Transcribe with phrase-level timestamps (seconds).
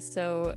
[0.00, 0.54] so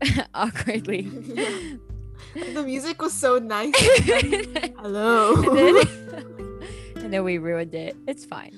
[0.34, 1.02] awkwardly?
[2.34, 3.72] the music was so nice.
[4.78, 5.34] Hello.
[5.34, 6.62] and, then,
[6.96, 7.96] and then we ruined it.
[8.06, 8.54] It's fine.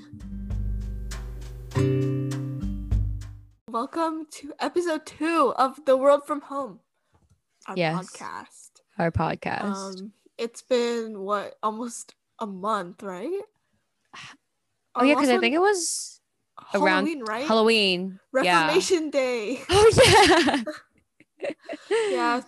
[3.68, 6.80] Welcome to episode two of The World from Home,
[7.66, 8.10] our Yes.
[8.10, 8.70] podcast.
[8.98, 10.00] Our podcast.
[10.00, 13.40] Um, it's been what almost a month, right?
[14.94, 16.20] oh yeah, because I think it was
[16.74, 17.46] around Halloween, right?
[17.46, 18.20] Halloween.
[18.32, 19.60] Reformation Day.
[19.70, 20.62] Oh
[21.40, 21.50] yeah.
[22.10, 22.40] yeah.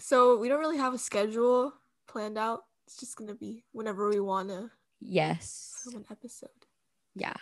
[0.00, 1.72] So we don't really have a schedule
[2.06, 2.64] planned out.
[2.86, 5.86] It's just gonna be whenever we wanna Yes.
[5.94, 6.48] an episode.
[7.14, 7.34] Yeah.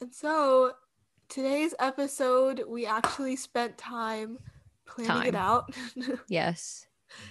[0.00, 0.72] And so
[1.28, 4.38] today's episode, we actually spent time
[4.86, 5.74] planning it out
[6.28, 6.86] Yes.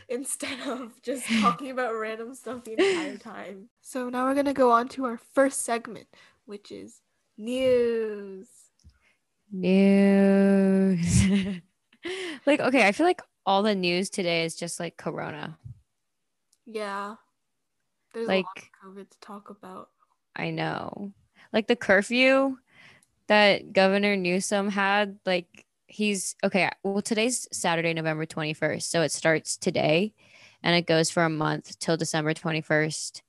[0.09, 3.69] instead of just talking about random stuff the entire time.
[3.81, 6.07] So now we're gonna go on to our first segment,
[6.45, 7.01] which is
[7.37, 8.47] news.
[9.51, 11.23] News.
[12.45, 15.57] like okay, I feel like all the news today is just like Corona.
[16.65, 17.15] Yeah.
[18.13, 19.89] There's Like- a lot of COVID to talk about.
[20.35, 21.13] I know.
[21.53, 22.57] Like the curfew
[23.27, 26.69] that Governor Newsom had, like he's okay.
[26.83, 28.83] Well, today's Saturday, November 21st.
[28.83, 30.13] So it starts today
[30.61, 33.21] and it goes for a month till December 21st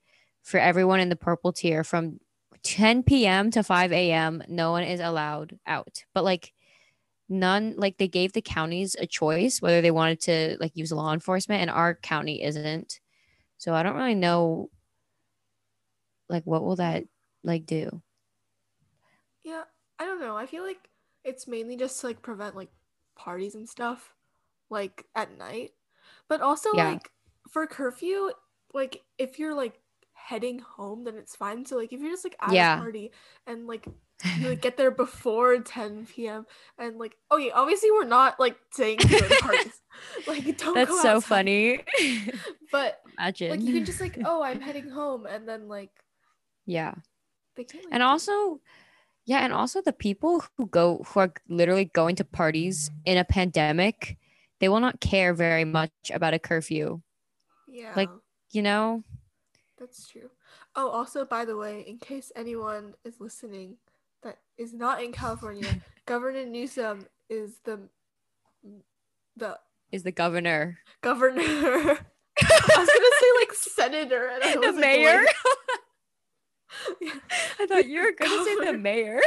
[0.43, 2.19] for everyone in the purple tier from
[2.63, 3.51] 10 p.m.
[3.53, 4.43] to 5 a.m.
[4.49, 6.05] No one is allowed out.
[6.15, 6.53] But like,
[7.29, 11.13] none, like they gave the counties a choice whether they wanted to like use law
[11.15, 13.01] enforcement, and our county isn't.
[13.59, 14.71] So I don't really know,
[16.29, 17.05] like, what will that
[17.43, 18.03] like do?
[19.43, 19.65] Yeah,
[19.99, 20.37] I don't know.
[20.37, 20.91] I feel like
[21.25, 22.71] it's mainly just to like prevent like
[23.17, 24.15] parties and stuff
[24.71, 25.73] like at night.
[26.29, 26.79] But also Yeah.
[26.79, 27.13] like
[27.51, 28.33] for curfew,
[28.75, 29.81] like if you're like
[30.29, 31.65] heading home then it's fine.
[31.65, 32.77] So like if you're just like at Yeah.
[32.77, 33.13] a party
[33.47, 33.87] and like
[34.39, 36.45] you like get there before 10 p.m.
[36.79, 39.81] and like oh yeah, obviously we're not like saying to go to parties.
[40.27, 41.25] like don't That's so outside.
[41.29, 41.81] funny.
[42.71, 43.51] But Imagine.
[43.51, 45.91] like you can just like oh I'm heading home and then like
[46.67, 46.95] yeah.
[47.57, 48.61] like, And also,
[49.25, 53.25] yeah, and also the people who go who are literally going to parties in a
[53.25, 54.19] pandemic,
[54.61, 57.01] they will not care very much about a curfew.
[57.67, 58.11] yeah like-
[58.53, 59.03] You know?
[59.79, 60.31] That's true.
[60.75, 63.77] Oh, also, by the way, in case anyone is listening
[64.23, 67.81] that is not in California, Governor Newsom is the
[69.37, 69.59] the
[69.93, 70.79] Is the governor.
[71.01, 71.43] governor.
[71.43, 75.25] I was gonna say like senator, and I the was like, mayor?
[77.01, 77.13] wait.
[77.61, 79.21] I thought you were gonna say the mayor.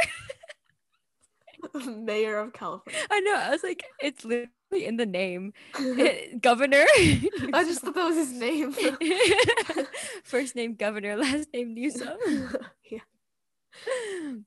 [1.86, 3.00] mayor of California.
[3.10, 3.34] I know.
[3.36, 4.50] I was like, it's literally
[4.86, 5.52] in the name.
[5.78, 6.84] Eh, governor.
[6.88, 8.72] I just thought that was his name.
[10.24, 12.16] First name governor, last name Newsom.
[12.90, 13.00] yeah.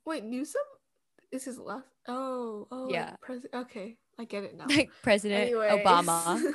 [0.06, 0.62] Wait, Newsom
[1.31, 1.86] is his last.
[2.08, 3.16] Oh, oh, Yeah.
[3.22, 3.66] President.
[3.66, 4.66] Okay, I get it now.
[4.69, 5.72] like President Anyways.
[5.86, 6.53] Obama.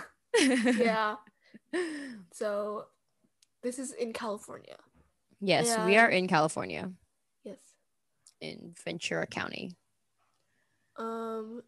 [0.78, 1.16] yeah.
[2.32, 2.86] So
[3.62, 4.76] this is in California.
[5.40, 6.92] Yes, we are in California,
[7.44, 7.58] Yes.
[8.40, 9.72] in Ventura County.
[10.96, 11.62] Um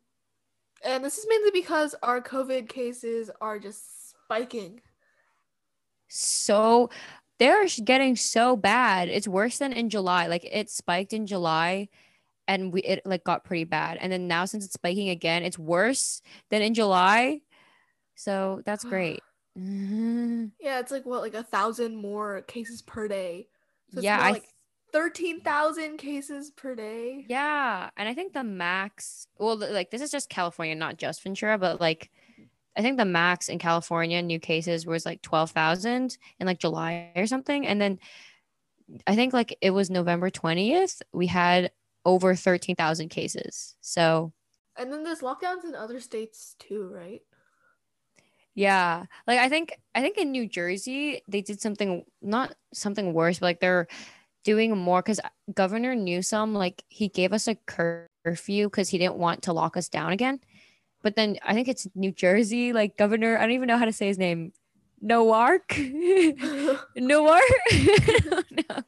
[0.84, 4.80] and this is mainly because our COVID cases are just spiking.
[6.08, 6.90] So
[7.38, 9.08] they're getting so bad.
[9.08, 10.26] It's worse than in July.
[10.26, 11.88] Like it spiked in July
[12.46, 13.98] and we it like got pretty bad.
[14.00, 17.40] And then now since it's spiking again, it's worse than in July.
[18.14, 19.20] So that's great.
[19.54, 23.48] Yeah, it's like what, like a thousand more cases per day.
[23.92, 24.48] So yeah, like
[24.92, 27.24] thirteen thousand cases per day.
[27.28, 31.58] Yeah, and I think the max, well, like this is just California, not just Ventura,
[31.58, 32.10] but like
[32.76, 37.26] I think the max in California new cases was like 12,000 in like July or
[37.26, 37.66] something.
[37.66, 37.98] And then
[39.06, 41.70] I think like it was November 20th, we had
[42.04, 43.76] over 13,000 cases.
[43.80, 44.32] So,
[44.76, 47.22] And then there's lockdowns in other states too, right?
[48.54, 53.38] yeah, like I think I think in New Jersey they did something not something worse,
[53.38, 53.86] but like they're
[54.44, 55.20] doing more cuz
[55.54, 59.88] Governor Newsom like he gave us a curfew cuz he didn't want to lock us
[59.88, 60.40] down again.
[61.02, 63.92] But then I think it's New Jersey like Governor I don't even know how to
[63.92, 64.52] say his name.
[65.02, 65.68] Noark?
[66.96, 68.44] Noark?
[68.68, 68.82] no.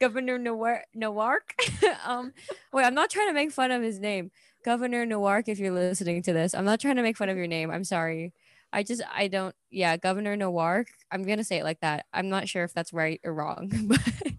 [0.00, 1.54] Governor Noark Noark?
[2.04, 2.32] um
[2.72, 4.30] wait, I'm not trying to make fun of his name.
[4.64, 6.54] Governor Noark if you're listening to this.
[6.54, 7.70] I'm not trying to make fun of your name.
[7.70, 8.32] I'm sorry.
[8.72, 10.86] I just I don't yeah, Governor Noark.
[11.10, 12.06] I'm gonna say it like that.
[12.12, 14.29] I'm not sure if that's right or wrong, but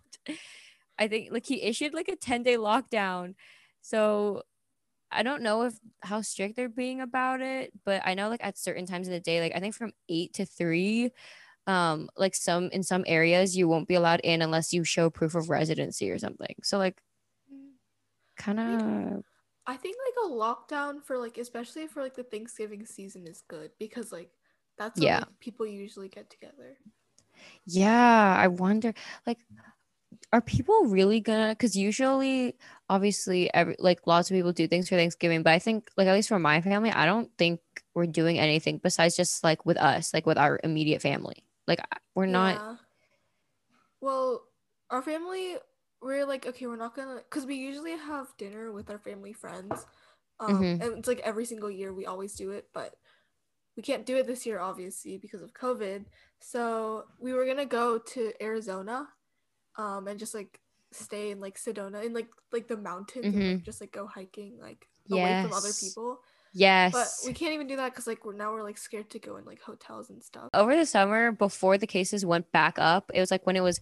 [1.01, 3.35] I think like he issued like a 10 day lockdown.
[3.81, 4.43] So
[5.11, 8.57] I don't know if how strict they're being about it, but I know like at
[8.57, 11.11] certain times of the day, like I think from eight to three,
[11.67, 15.35] um like some in some areas you won't be allowed in unless you show proof
[15.35, 16.55] of residency or something.
[16.63, 17.01] So like
[18.35, 19.23] kind of
[19.67, 23.71] I think like a lockdown for like especially for like the Thanksgiving season is good
[23.79, 24.31] because like
[24.77, 25.19] that's when Yeah.
[25.19, 26.77] like, people usually get together.
[27.65, 28.93] Yeah, I wonder
[29.25, 29.39] like
[30.33, 32.55] are people really gonna cuz usually
[32.89, 36.13] obviously every like lots of people do things for Thanksgiving, but I think like at
[36.13, 37.59] least for my family, I don't think
[37.93, 41.43] we're doing anything besides just like with us, like with our immediate family.
[41.67, 41.79] Like
[42.15, 42.75] we're not Yeah.
[44.01, 44.47] Well,
[44.89, 45.57] our family,
[46.01, 49.85] we're like, okay, we're not gonna, because we usually have dinner with our family friends.
[50.39, 50.81] Um, Mhm.
[50.81, 52.95] And it's like every single year we always do it, but
[53.77, 56.05] we can't do it this year, obviously, because of COVID.
[56.39, 59.13] So we were gonna go to Arizona
[59.77, 60.59] um, and just like
[60.91, 63.63] stay in like Sedona, in like like the mountains, and like, Mhm.
[63.63, 66.19] just like go hiking like away from other people.
[66.53, 66.91] yes.
[66.93, 69.37] But we can't even do that because like we're now we're like scared to go
[69.37, 70.49] in like hotels and stuff.
[70.53, 73.79] over the summer before the cases went back up it was like when it was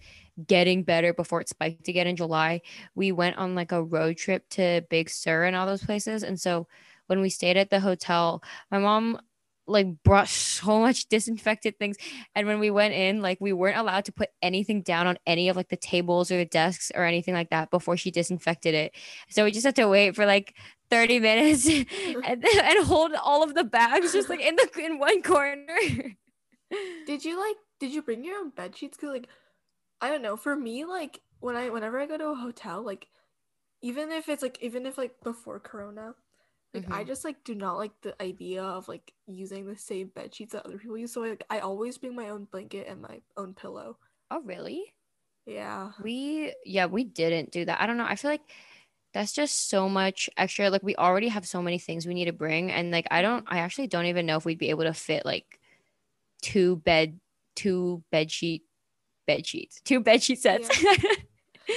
[0.48, 2.62] getting better before it spiked again in july
[2.96, 6.40] we went on like a road trip to big sur and all those places and
[6.40, 6.68] so
[7.08, 8.42] when we stayed at the hotel
[8.72, 9.20] my mom
[9.70, 11.98] like brought so much disinfected things.
[12.36, 15.50] And when we went in like we weren't allowed to put anything down on any
[15.50, 18.96] of like the tables or the desks or anything like that before she disinfected it.
[19.30, 20.56] So we just had to wait for like
[20.90, 21.68] 30 minutes
[22.26, 25.78] and, and hold all of the bags just like in the in one corner.
[27.06, 28.98] Did you like did you bring your own bed sheets?
[28.98, 29.28] Cause like
[30.02, 33.08] I don't know, for me, like when I whenever I go to a hotel, like
[33.82, 36.14] even if it's like even if like before corona,
[36.74, 37.08] like I Mhm.
[37.08, 40.66] just like do not like the idea of like using the same bed sheets that
[40.66, 41.12] other people use.
[41.14, 43.98] So like I always bring my own blanket and my own pillow.
[44.32, 44.94] Oh, really?
[45.46, 45.92] Yeah.
[45.98, 47.82] We, yeah, we didn't do that.
[47.82, 48.06] I don't know.
[48.06, 48.42] I feel like
[49.14, 50.70] that's just so much extra.
[50.70, 52.72] Like, we already have so many things we need to bring.
[52.72, 55.26] And, like, I don't, I actually don't even know if we'd be able to fit
[55.26, 55.60] like
[56.42, 57.20] two bed,
[57.56, 58.64] two bed sheet,
[59.26, 60.70] bed sheets, two bed sheet sets.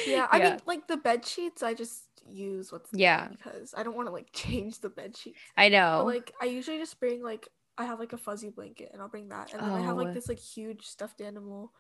[0.07, 0.27] Yeah.
[0.31, 0.51] I Yeah.
[0.51, 3.29] mean like the bed sheets I just use what's Yeah.
[3.29, 5.39] because I don't want to like change the bed sheets.
[5.57, 6.05] I But know.
[6.05, 7.49] like I usually just bring like
[7.79, 9.53] I have like a fuzzy blanket and I'll bring that.
[9.53, 10.03] And then I have Oh.
[10.03, 11.73] like this like huge stuffed animal,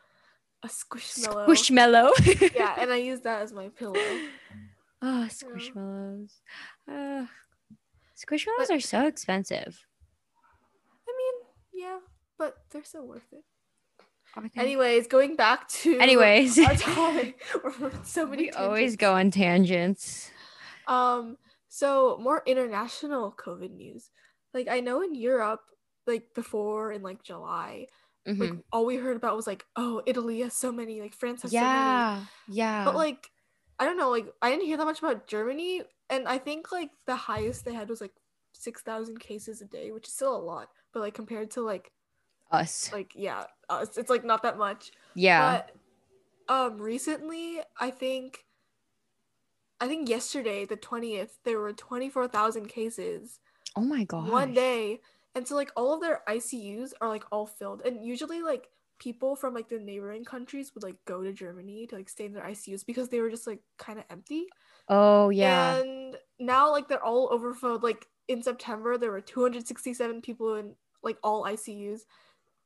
[0.62, 1.46] a squishmallow.
[1.46, 2.54] Squishmallow.
[2.54, 3.94] yeah, and I use that as my pillow.
[5.04, 6.30] Oh, squishmallows.
[6.88, 7.26] Uh,
[8.16, 9.84] squishmallows are so expensive.
[11.08, 11.98] I mean, yeah,
[12.38, 13.42] but they're so worth it.
[14.56, 16.56] Anyways, going back to Anyways.
[16.80, 17.40] topic.
[18.04, 20.30] So many we always go on tangents.
[20.86, 21.36] Um,
[21.68, 24.10] so more international COVID news.
[24.54, 25.60] Like I know in Europe,
[26.06, 27.86] like before in like July,
[28.26, 28.62] like Mhm.
[28.72, 31.56] all we heard about was like, oh, Italy has so many, like France has so
[31.58, 31.66] many.
[31.68, 32.24] Yeah.
[32.48, 32.84] Yeah.
[32.84, 33.30] But like,
[33.78, 36.90] I don't know, like I didn't hear that much about Germany, and I think like
[37.06, 38.12] the highest they had was like
[38.52, 40.68] six thousand cases a day, which is still a lot.
[40.92, 41.90] But like compared to like
[42.52, 42.90] us.
[42.92, 44.92] like yeah, us, it's like not that much.
[45.14, 45.62] Yeah.
[46.48, 48.44] But um, recently I think,
[49.80, 53.40] I think yesterday the twentieth there were twenty four thousand cases
[53.76, 54.30] oh my god.
[54.30, 55.00] one day,
[55.34, 58.68] and so like all of their ICUs are like all filled, and usually like
[59.02, 62.32] people from like the neighboring countries would like go to Germany to like stay in
[62.32, 64.46] their ICUs because they were just like kind of empty.
[64.88, 65.78] Oh yeah.
[65.78, 67.82] And now like they're all overfilled.
[67.82, 72.02] Like in September there were 267 people in like all ICUs.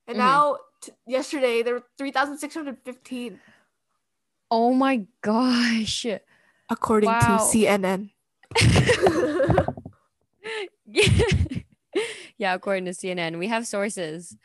[0.07, 0.25] And Mhm.
[0.25, 3.41] now t- yesterday there were 3615
[4.51, 6.07] oh my gosh.
[6.71, 7.39] according Wow.
[7.39, 8.11] to CNN.
[12.39, 14.37] yeah, according to CNN, we have sources.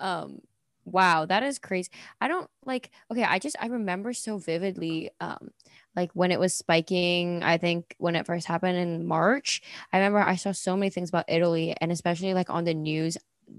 [0.00, 0.40] Um,
[0.84, 1.90] wow, that is crazy.
[2.20, 2.90] I don't like.
[3.10, 5.10] Okay, I just I remember so vividly.
[5.20, 5.50] Um,
[5.96, 7.42] like when it was spiking.
[7.42, 9.62] I think when it first happened in March.
[9.92, 13.16] I remember I saw so many things about Italy, and especially like on the news.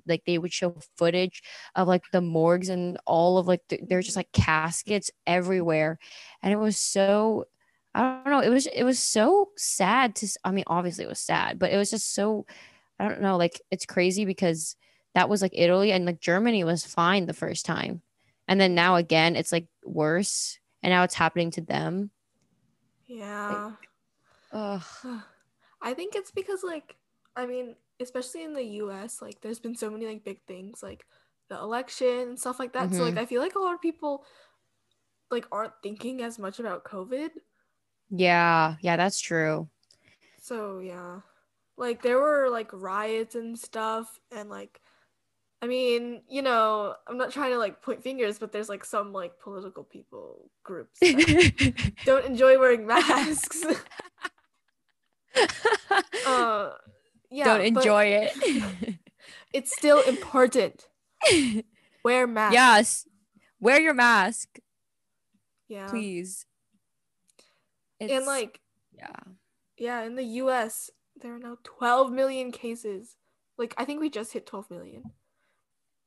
[0.07, 1.41] Like they would show footage
[1.75, 5.99] of like the morgues and all of like th- there's just like caskets everywhere,
[6.41, 7.45] and it was so
[7.93, 8.39] I don't know.
[8.39, 10.27] It was it was so sad to.
[10.43, 12.45] i mean, obviously it was sad, but it was just so.
[12.99, 13.37] I don't know.
[13.37, 14.75] Like it's crazy because
[15.15, 18.01] that was like Italy and like Germany was fine the first time,
[18.47, 22.11] and then now again it's like worse, and now it's happening to them.
[23.07, 23.71] yeah.
[24.51, 24.83] Ugh.
[25.81, 26.95] I think it's because like
[27.35, 31.05] I mean, especially in the US, like there's been so many like big things like
[31.49, 32.93] the election and stuff like that.
[32.93, 33.17] So like Mhm.
[33.17, 34.25] I feel like a lot of people
[35.31, 37.31] like aren't thinking as much about COVID.
[38.09, 39.69] Yeah, yeah, that's true.
[40.41, 41.21] So yeah.
[41.77, 44.81] Like there were like riots and stuff and like
[45.61, 49.13] I mean, you know, I'm not trying to like point fingers, but there's like some
[49.13, 51.33] like political people groups that
[52.05, 53.63] don't enjoy wearing masks.
[56.25, 56.71] uh
[57.29, 57.45] yeah.
[57.45, 58.95] don't enjoy it.
[59.53, 60.87] It's still important.
[62.03, 62.53] Wear mask.
[62.53, 63.07] Yes.
[63.59, 64.59] Wear your mask,
[65.67, 65.87] Yeah.
[65.87, 66.45] please.
[67.99, 68.59] And like,
[68.95, 69.15] yeah.
[69.77, 73.15] yeah, in the US, there are now 12 million cases.
[73.57, 75.03] Like, I think we just hit 12 million.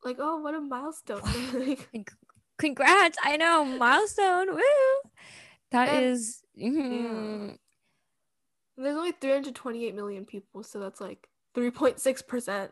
[0.05, 1.23] Like, oh, what a milestone.
[1.93, 2.11] Like,
[2.59, 3.19] Congrats.
[3.23, 3.64] I know.
[3.64, 4.55] Milestone.
[4.55, 5.11] Woo.
[5.73, 6.43] That And- is.
[6.59, 7.47] mhm.
[7.49, 7.59] There's
[9.12, 12.71] only 328 million people, so that's like 3.6%,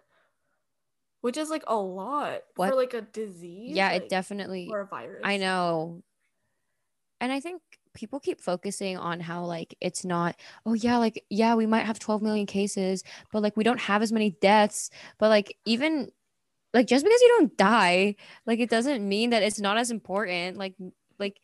[1.21, 2.71] which is like a lot What?
[2.71, 3.77] for like a disease.
[3.77, 4.69] Yeah, like, it definitely.
[4.71, 5.21] or a virus.
[5.25, 6.03] I know.
[7.21, 7.61] And I think
[7.93, 11.99] people keep focusing on how like it's not oh yeah like yeah we might have
[11.99, 16.09] 12 million cases but like we don't have as many deaths but like even
[16.73, 18.15] like just because you don't die
[18.47, 20.77] like it doesn't mean that it's not as important like
[21.19, 21.41] like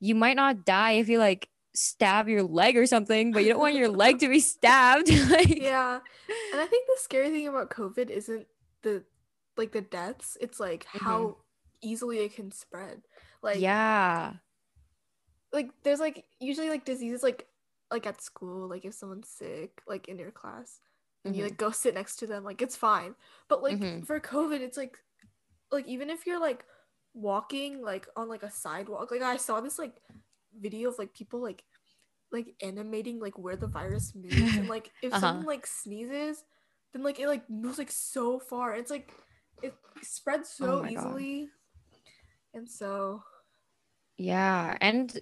[0.00, 3.60] you might not die if you like stab your leg or something but you don't
[3.60, 6.00] want your leg to be stabbed like Yeah,
[6.52, 8.46] and I think the scary thing about COVID isn't
[8.82, 9.04] the
[9.56, 11.36] like the deaths; it's like how
[11.82, 13.02] easily it can spread.
[13.42, 14.34] Like, yeah
[15.52, 17.46] like there's like usually like diseases like
[17.90, 20.80] like at school, like if someone's sick, like in your class,
[21.24, 21.48] and you Mhm.
[21.48, 23.16] like go sit next to them, like it's fine.
[23.48, 24.06] But like Mhm.
[24.06, 24.98] for COVID, it's like
[25.72, 26.64] like even if you're like
[27.14, 30.00] walking like on like a sidewalk, like I saw this like
[30.58, 31.64] video of like people like
[32.32, 35.16] like animating like where the virus moves and like if Uh-huh.
[35.16, 36.44] someone like sneezes,
[36.92, 38.74] then like it like moves like so far.
[38.74, 39.12] It's like
[39.62, 41.26] it spreads so Oh my God.
[41.26, 41.50] easily.
[42.54, 43.22] And so
[44.16, 45.18] Yeah, and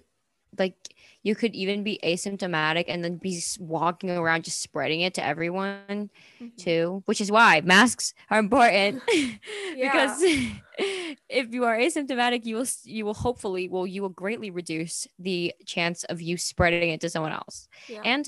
[0.57, 0.75] like
[1.21, 6.09] you could even be asymptomatic and then be walking around just spreading it to everyone
[6.41, 6.55] mhm.
[6.57, 9.01] too, which is why masks are important
[9.75, 10.21] because
[11.29, 15.53] if you are asymptomatic, you will you will hopefully well you will greatly reduce the
[15.65, 17.67] chance of you spreading it to someone else.
[17.87, 18.01] yeah.
[18.03, 18.27] And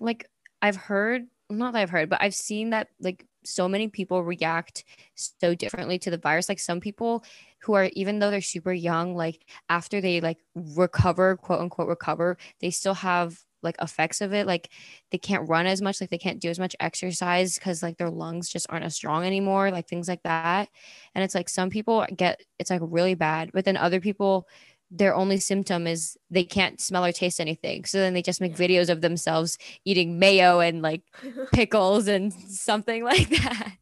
[0.00, 0.28] like
[0.62, 4.84] I've heard, not that I've heard, but I've seen that like so many people react
[5.14, 6.48] so differently to the virus.
[6.48, 7.24] Like some people
[7.60, 12.36] who are, even though they're super young, like after they like recover, quote unquote, recover,
[12.60, 14.46] they still have like effects of it.
[14.46, 14.70] Like
[15.10, 18.10] they can't run as much, like they can't do as much exercise because like their
[18.10, 20.68] lungs just aren't as strong anymore, like things like that.
[21.14, 24.48] And it's like some people get it's like really bad, but then other people,
[24.90, 27.84] their only symptom is they can't smell or taste anything.
[27.84, 28.66] So then they just make Yeah.
[28.66, 31.02] videos of themselves eating mayo and like
[31.52, 33.72] pickles and something like that.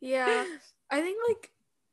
[0.00, 0.44] yeah.
[0.90, 1.50] I think like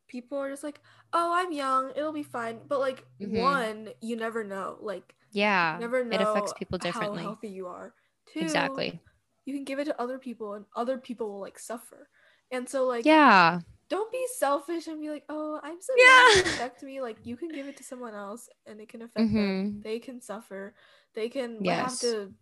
[0.08, 0.80] people are just like,
[1.14, 2.60] oh, I'm young, it'll be fine.
[2.68, 3.42] But like Mhm.
[3.42, 4.78] one, you never know.
[4.82, 5.78] Like Yeah.
[5.80, 7.24] never know it affects people differently.
[7.24, 7.94] how healthy you are.
[8.34, 9.00] Two, Exactly.
[9.46, 12.10] You can give it to other people, and other people will like suffer.
[12.52, 13.62] And so like, Yeah.
[13.90, 16.40] Don't be selfish and be like, oh, I'm so Yeah.
[16.40, 17.02] it affect me.
[17.02, 19.36] Like you can give it to someone else, and it can affect them.
[19.36, 19.84] Mhm.
[19.84, 20.76] They can suffer.
[21.14, 21.78] They can Yes.
[21.92, 22.34] have to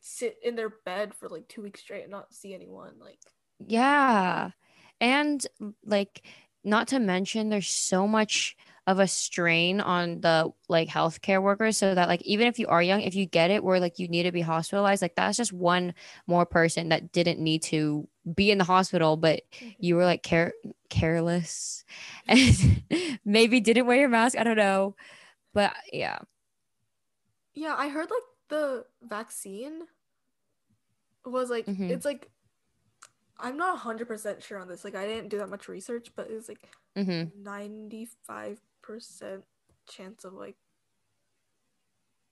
[0.00, 2.94] sit in their bed for like two weeks straight and not see anyone.
[2.98, 3.20] Like
[3.58, 4.50] Yeah.
[5.00, 5.46] And
[5.84, 6.26] like
[6.64, 11.94] not to mention there's so much of a strain on the like healthcare workers so
[11.94, 14.24] that like even if you are young if you get it where like you need
[14.24, 15.94] to be hospitalized like that's just one
[16.26, 19.42] more person that didn't need to be in the hospital but
[19.78, 20.52] you were like care
[20.90, 21.84] careless
[22.28, 22.82] and
[23.24, 24.94] maybe didn't wear your mask i don't know
[25.54, 26.18] but yeah
[27.54, 29.82] Yeah, I heard like the vaccine
[31.24, 31.88] was like Mhm.
[31.88, 32.30] it's like
[33.38, 34.84] I'm not 100% sure on this.
[34.84, 39.44] Like I didn't do that much research, but it was like hmm 95%
[39.88, 40.56] chance of like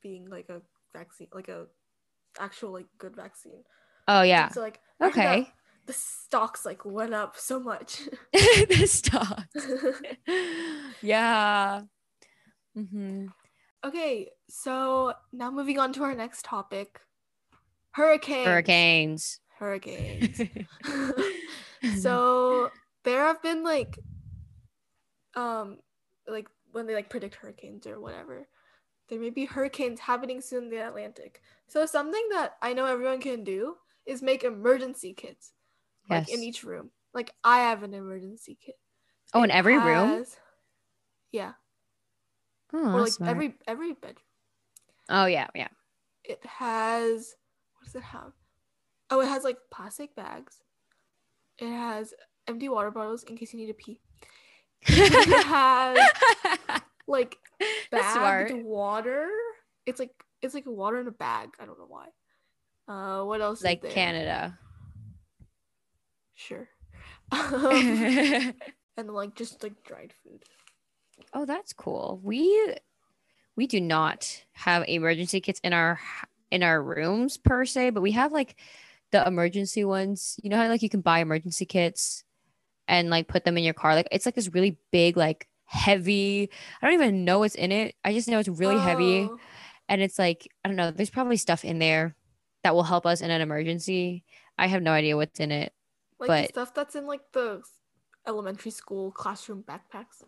[0.03, 0.61] being like a
[0.93, 1.67] vaccine, like a
[2.41, 3.65] actual like good vaccine.
[4.09, 5.49] oh yeah So like okay
[5.87, 8.03] the stocks like went up so much.
[8.33, 9.47] the stock
[11.03, 11.83] yeah
[12.75, 13.27] hmm
[13.85, 17.01] okay, so now moving on to our next topic.
[17.93, 18.47] Hurricanes.
[18.47, 20.41] hurricanes Hurricanes.
[22.01, 22.71] so
[23.05, 23.99] there have been like
[25.35, 25.79] um
[26.27, 28.49] like when they like predict hurricanes or whatever
[29.09, 33.21] there may be hurricanes happening soon in the atlantic so something that i know everyone
[33.21, 33.75] can do
[34.07, 35.53] is make emergency kits
[36.09, 36.91] like in each room.
[37.15, 38.77] Like i have an emergency kit.
[39.35, 40.25] Oh in It every room?
[41.31, 41.53] yeah.
[42.75, 43.31] Oh, or like smart.
[43.31, 44.17] every every bedroom.
[45.09, 45.69] Oh yeah yeah.
[46.25, 47.35] It has
[47.79, 48.33] what does it have?
[49.11, 50.63] Oh it has like plastic bags.
[51.59, 52.15] It has
[52.49, 54.01] empty water bottles in case you need to pee.
[54.89, 55.99] It has
[57.07, 57.37] like
[57.91, 59.29] bagged water.
[59.87, 61.51] It's like it's like water in a bag.
[61.61, 62.09] I don't know why.
[62.89, 63.93] Uh what else like is there?
[63.93, 64.59] canada
[66.47, 66.69] sure
[67.33, 68.55] Um,
[68.97, 70.43] and like just like dried food
[71.33, 72.75] oh that's cool we
[73.57, 75.99] we do not have emergency kits in our
[76.51, 78.57] in our rooms per se but we have like
[79.13, 82.25] the emergency ones you know how like you can buy emergency kits
[82.89, 83.95] and like put them in your car.
[83.95, 86.51] Like it's like this really big, like heavy.
[86.81, 87.95] I don't even know what's in it.
[88.05, 89.29] I just know it's really heavy.
[89.31, 89.39] Oh,
[89.89, 92.15] And it's like, I don't know, there's probably stuff in there
[92.65, 94.25] that will help us in an emergency.
[94.59, 95.73] I have no idea what's in it.
[96.23, 97.63] Like but- the stuff that's in like the
[98.27, 100.23] elementary school classroom backpacks.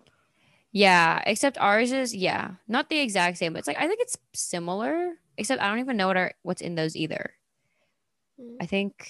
[0.72, 3.52] Yeah, except ours is yeah, not the exact same.
[3.52, 6.60] But it's like I think it's similar, except I don't even know what are what's
[6.60, 7.34] in those either.
[8.40, 8.56] Mm.
[8.60, 9.08] I think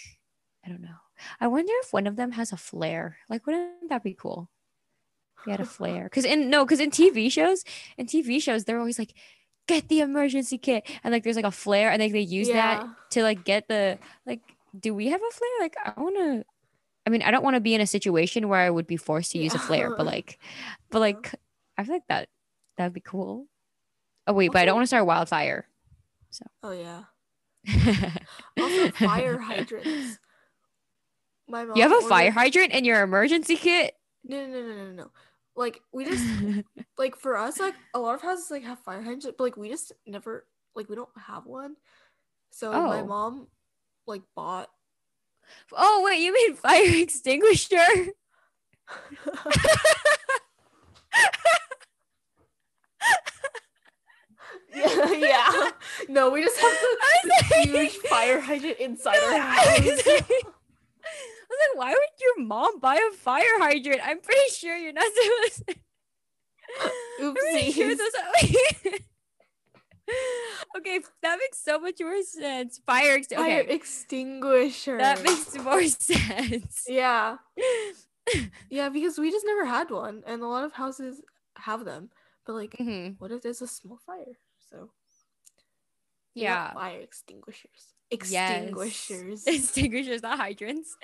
[0.64, 1.00] I don't know.
[1.40, 3.16] I wonder if one of them has a flare.
[3.30, 4.50] Like, wouldn't that be cool?
[5.46, 6.08] He had a flare.
[6.10, 7.64] Cause in no, because in TV shows,
[7.96, 9.14] in TV shows, they're always like,
[9.66, 10.88] get the emergency kit.
[11.02, 13.98] And like there's like a flare and like they use that to like get the
[14.26, 14.40] like,
[14.78, 15.50] do we have a flare?
[15.60, 16.44] Like I wanna
[17.06, 19.32] I mean, I don't want to be in a situation where I would be forced
[19.32, 20.38] to use a flare, but like
[20.90, 21.37] but like uh-huh.
[21.78, 22.28] I feel like that
[22.78, 23.46] that'd be cool.
[24.26, 25.66] Oh wait, but I don't want to start a wildfire.
[26.30, 26.44] So.
[26.62, 27.04] Oh yeah.
[28.61, 30.18] Also fire hydrants.
[31.49, 33.94] My mom you have a ordered- fire hydrant in your emergency kit?
[34.25, 35.11] No, no, no, no, no, no.
[35.56, 36.25] Like we just
[36.99, 39.68] like for us, like a lot of houses like have fire hydrants, but like we
[39.68, 41.76] just never like we don't have one.
[42.50, 43.06] So my Oh.
[43.06, 43.46] mom
[44.06, 44.70] like bought.
[45.72, 47.76] Oh wait, you mean fire extinguisher?
[54.74, 55.70] yeah, yeah.
[56.08, 59.78] No, we just have I was huge fire hydrant inside our I house.
[59.80, 64.00] was like, I was like, why would your mom buy a fire hydrant?
[64.04, 65.76] I'm pretty sure you're not supposed to.
[67.22, 68.98] I'm sure those are-
[70.76, 72.80] okay, that makes so much more sense.
[72.87, 74.99] Fire, ex- Fire extinguisher.
[74.99, 76.84] that makes more sense.
[76.88, 77.37] yeah,
[78.70, 81.20] yeah, because we just never had one, and a lot of houses
[81.56, 82.11] have them.
[82.46, 83.16] But like, Mhm.
[83.18, 84.36] what if there's a small fire?
[84.71, 84.90] So
[86.34, 87.95] Yeah, fire extinguishers.
[88.10, 88.30] Yes.
[88.69, 89.47] Extinguishers.
[89.47, 90.97] extinguishers, not hydrants.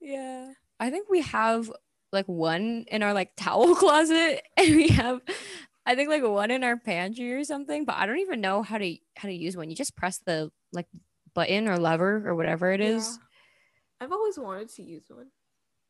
[0.00, 1.70] Yeah, I think we have
[2.12, 5.20] like one in our like towel closet, and we have,
[5.86, 7.84] I think like one in our pantry or something.
[7.84, 9.70] But I don't even know how to how to use one.
[9.70, 10.88] You just press the like
[11.34, 13.06] button or lever or whatever it is.
[14.00, 14.04] Yeah.
[14.06, 15.28] I've always wanted to use one.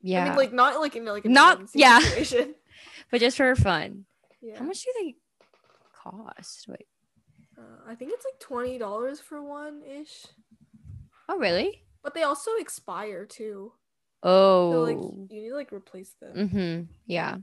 [0.03, 1.99] Yeah, I mean, like not like in like a Not- yeah.
[2.01, 2.55] situation.
[3.11, 4.05] but just for fun.
[4.43, 4.59] Yeah.
[4.59, 5.15] How much do they
[6.03, 6.67] cost?
[6.69, 6.87] Wait.
[7.59, 10.27] Uh, I think it's like twenty dollars for one ish,
[11.29, 11.83] Oh, really?
[12.05, 13.73] but they also expire too.
[14.23, 14.73] Oh.
[14.73, 14.97] So like
[15.31, 16.37] you need to like replace them.
[16.49, 16.83] mm-hmm.
[17.07, 17.37] Yeah.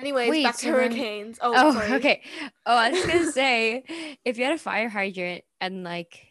[0.00, 1.38] Anyways, Wait, back to so then- hurricanes.
[1.42, 1.92] Oh, Oh, sorry.
[1.94, 2.22] okay.
[2.66, 3.84] Oh, I was gonna say,
[4.24, 6.26] if you had a fire hydrant and like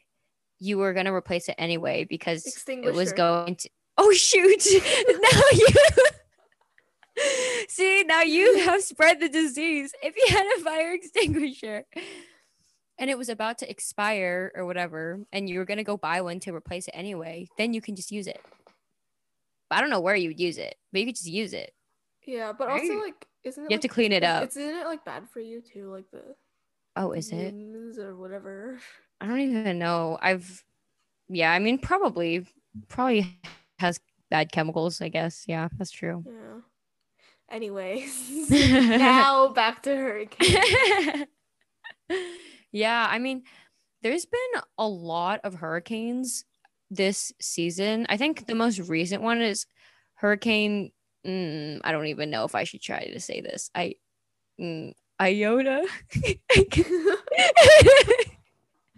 [0.59, 3.69] you were gonna replace it anyway because it was going to.
[3.97, 4.65] Oh shoot!
[4.73, 5.67] now you.
[7.67, 9.91] See, now you have spread the disease.
[10.01, 11.83] If you had a fire extinguisher
[12.97, 16.39] and it was about to expire or whatever, and you were gonna go buy one
[16.41, 18.39] to replace it anyway, then you can just use it.
[19.69, 21.73] I don't know where you would use it, but you could just use it.
[22.25, 23.69] Yeah, but also like, isn't it?
[23.69, 24.47] You have to clean it up.
[24.47, 25.91] Isn't it like bad for you too?
[25.91, 26.35] Like the
[26.95, 27.53] Oh, is it?
[27.99, 28.79] or whatever.
[29.21, 30.17] I don't even know.
[30.21, 30.63] I've,
[31.29, 32.45] yeah, I mean, probably,
[32.87, 33.39] probably
[33.79, 33.99] has
[34.29, 35.01] bad chemicals.
[35.01, 35.45] I guess.
[35.47, 36.23] Yeah, that's true.
[36.25, 36.61] Yeah.
[37.51, 41.25] Anyways, now back to hurricanes.
[42.71, 43.43] yeah, I mean,
[44.03, 46.45] there's been a lot of hurricanes
[46.91, 48.05] this season.
[48.09, 49.65] I think the most recent one is
[50.15, 50.91] Hurricane.
[51.25, 53.69] Mm, I don't even know if I should try to say this.
[53.75, 53.95] I,
[54.59, 55.85] mm, Iota.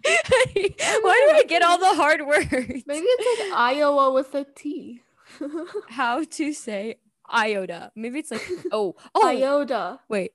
[0.04, 2.48] Why do I get all the hard words?
[2.50, 5.02] Maybe it's like Iowa with a T.
[5.88, 6.96] how to say
[7.32, 7.90] iota.
[7.94, 10.00] Maybe it's like oh oh Iota.
[10.08, 10.32] wait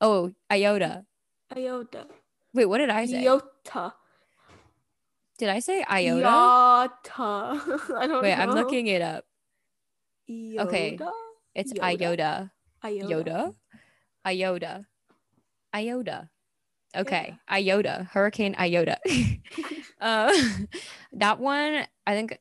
[0.00, 1.04] oh iota.
[1.54, 2.06] Iota.
[2.54, 3.26] Wait, what did I say?
[3.26, 3.94] Iota.
[5.38, 6.26] Did I say iota?
[6.26, 6.90] Iota.
[7.18, 8.42] I don't Wait, know.
[8.42, 9.24] I'm looking it up.
[10.28, 10.68] Iota?
[10.68, 10.98] Okay.
[11.54, 11.82] It's Yoda?
[11.82, 12.50] iota.
[12.84, 13.08] Iota.
[13.08, 13.54] Yoda.
[14.26, 14.86] Iota.
[15.74, 16.30] Iota.
[16.94, 18.08] Okay, iota.
[18.12, 18.98] Hurricane iota.
[20.00, 20.32] uh,
[21.12, 22.38] that one, I think,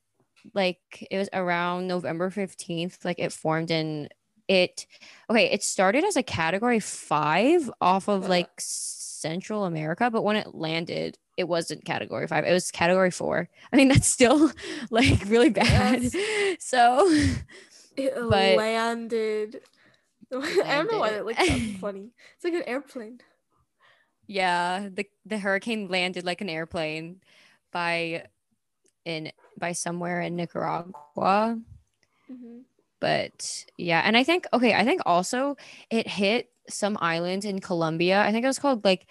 [0.53, 3.05] like it was around November fifteenth.
[3.05, 4.09] Like it formed in
[4.47, 4.85] it.
[5.29, 10.53] Okay, it started as a Category Five off of like Central America, but when it
[10.53, 12.43] landed, it wasn't Category Five.
[12.45, 13.47] It was Category Four.
[13.71, 14.51] I mean, that's still
[14.89, 16.11] like really bad.
[16.59, 17.09] So.
[18.07, 19.61] It But- landed.
[20.33, 20.37] I
[20.75, 22.11] don't know why that sounds funny.
[22.35, 23.19] It's like an airplane.
[24.27, 27.19] Yeah, the the hurricane landed like an airplane
[27.73, 28.27] by
[29.03, 31.59] in by somewhere in Nicaragua.
[32.27, 32.59] hmm
[33.01, 35.57] But yeah, and I think okay, I think also
[35.89, 38.21] it hit some island in Colombia.
[38.21, 39.07] I think it was called like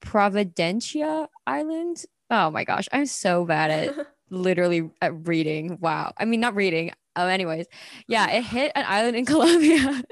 [0.00, 2.04] Providencia Island.
[2.30, 5.78] Oh my gosh, I'm so bad at literally at reading.
[5.80, 6.12] Wow.
[6.16, 7.66] I mean not reading, Oh, anyways,
[8.08, 10.02] yeah, it hit an island in Colombia,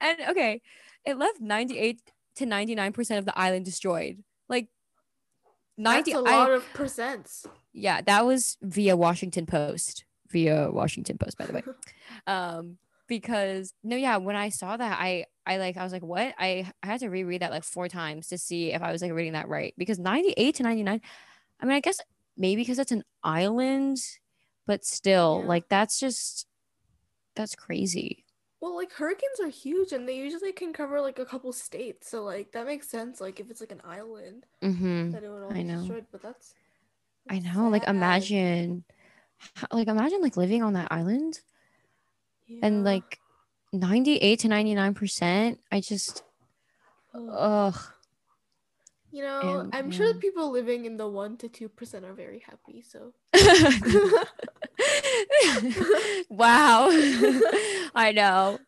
[0.00, 0.62] and okay,
[1.04, 2.00] it left ninety eight
[2.36, 4.22] to ninety nine percent of the island destroyed.
[4.48, 4.68] Like
[5.76, 7.46] ninety, That's a lot of percents.
[7.72, 11.62] yeah, that was via Washington Post, via Washington Post, by the way.
[12.26, 16.34] um, because no, yeah, when I saw that, I I like I was like, what?
[16.38, 19.12] I I had to reread that like four times to see if I was like
[19.12, 21.00] reading that right because ninety eight to ninety nine.
[21.60, 22.00] I mean, I guess
[22.38, 23.98] maybe because it's an island,
[24.66, 25.48] but still, Yeah.
[25.48, 26.46] like that's just
[27.34, 28.24] that's crazy.
[28.60, 32.10] Well, like hurricanes are huge and they usually can cover like a couple states.
[32.10, 33.20] So like that makes sense.
[33.20, 35.12] Like if it's like an island, Mm-hmm.
[35.12, 35.78] that it would all I know.
[35.80, 36.06] destroyed.
[36.12, 36.54] But that's,
[37.28, 37.68] I that's know.
[37.70, 38.84] Like imagine,
[39.72, 41.40] like imagine like living on that island
[42.62, 43.18] and like
[43.72, 45.60] ninety eight to ninety nine percent.
[45.72, 46.22] I just,
[47.14, 47.74] Ugh.
[49.12, 52.14] You know, and- I'm sure the people living in the one to two percent are
[52.14, 52.82] very happy.
[52.82, 53.12] So
[56.28, 56.88] wow.
[57.94, 58.58] I know.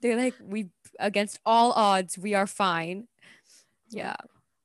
[0.00, 3.08] They're like, we, against all odds, we are fine.
[3.90, 4.14] Yeah.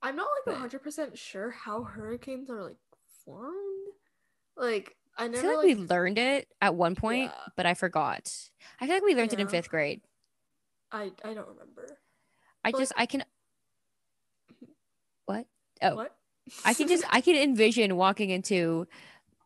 [0.01, 2.77] I'm not like But- hundred percent sure how hurricanes are like
[3.25, 3.53] formed.
[4.57, 7.51] Like I I feel like, like, we learned it at one point, Yeah.
[7.55, 8.31] but I forgot.
[8.81, 10.01] I feel like we learned it in fifth grade.
[10.91, 11.97] I I don't remember.
[12.65, 13.23] I But, just, I can?
[15.83, 16.15] Oh, What?
[16.65, 18.87] I can just, I can envision walking into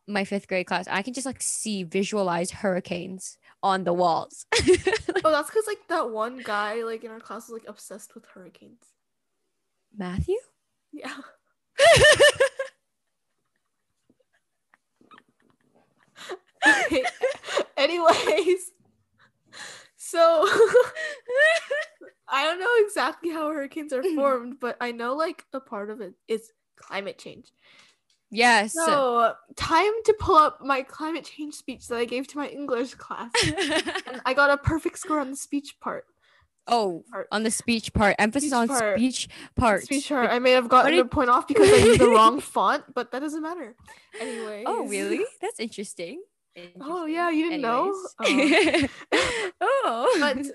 [0.06, 0.88] my fifth grade class.
[0.88, 4.46] I can just like see, visualize hurricanes on the walls.
[4.54, 8.24] oh, that's because like that one guy like in our class was like obsessed with
[8.26, 8.82] hurricanes.
[9.96, 10.36] Matthew?
[10.92, 11.14] Yeah.
[16.86, 17.04] Okay.
[17.76, 18.72] Anyways,
[20.10, 20.46] so
[22.28, 24.14] I don't know exactly how hurricanes are mm.
[24.14, 27.50] formed, but I know like a part of it is climate change.
[28.30, 28.72] yes.
[28.74, 32.94] So, time to pull up my climate change speech that I gave to my English
[32.94, 33.30] class.
[33.46, 36.04] And I got a perfect score on the speech part.
[36.68, 37.28] oh, Part.
[37.32, 38.98] on the speech part, emphasis Speech on part.
[38.98, 39.82] speech part.
[39.84, 40.30] Speech part.
[40.30, 43.10] I may have gotten did- a point off because I used the wrong font, but
[43.12, 43.74] that doesn't matter.
[44.20, 44.64] Anyway.
[44.66, 45.24] Oh, really?
[45.40, 46.20] That's interesting.
[46.80, 47.94] Oh, yeah, you didn't know?
[48.24, 48.90] Anyways.
[49.12, 49.50] oh.
[49.60, 50.16] oh.
[50.20, 50.46] But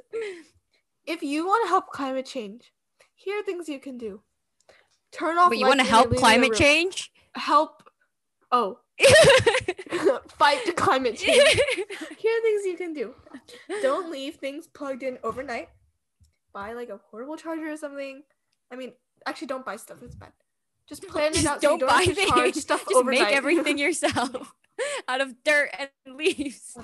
[1.06, 2.72] if you want to help climate change,
[3.16, 4.22] here are things you can do.
[5.12, 5.50] Turn off.
[5.50, 7.12] but you want to lights when you're help climate change?
[7.36, 7.84] Help.
[8.52, 8.80] Oh,
[10.38, 11.44] fight the climate change.
[12.18, 13.16] Here are things you can do.
[13.82, 15.70] Don't leave things plugged in overnight.
[16.54, 18.24] Buy like a portable charger or something.
[18.72, 18.94] I mean,
[19.26, 19.98] actually, don't buy stuff.
[20.04, 20.32] It's bad.
[20.88, 21.62] Just plan it Just out.
[21.62, 22.62] so you don't buy have to charge things.
[22.62, 23.22] Stuff Just overnight.
[23.22, 24.54] make everything yourself
[25.08, 26.76] out of dirt and leaves.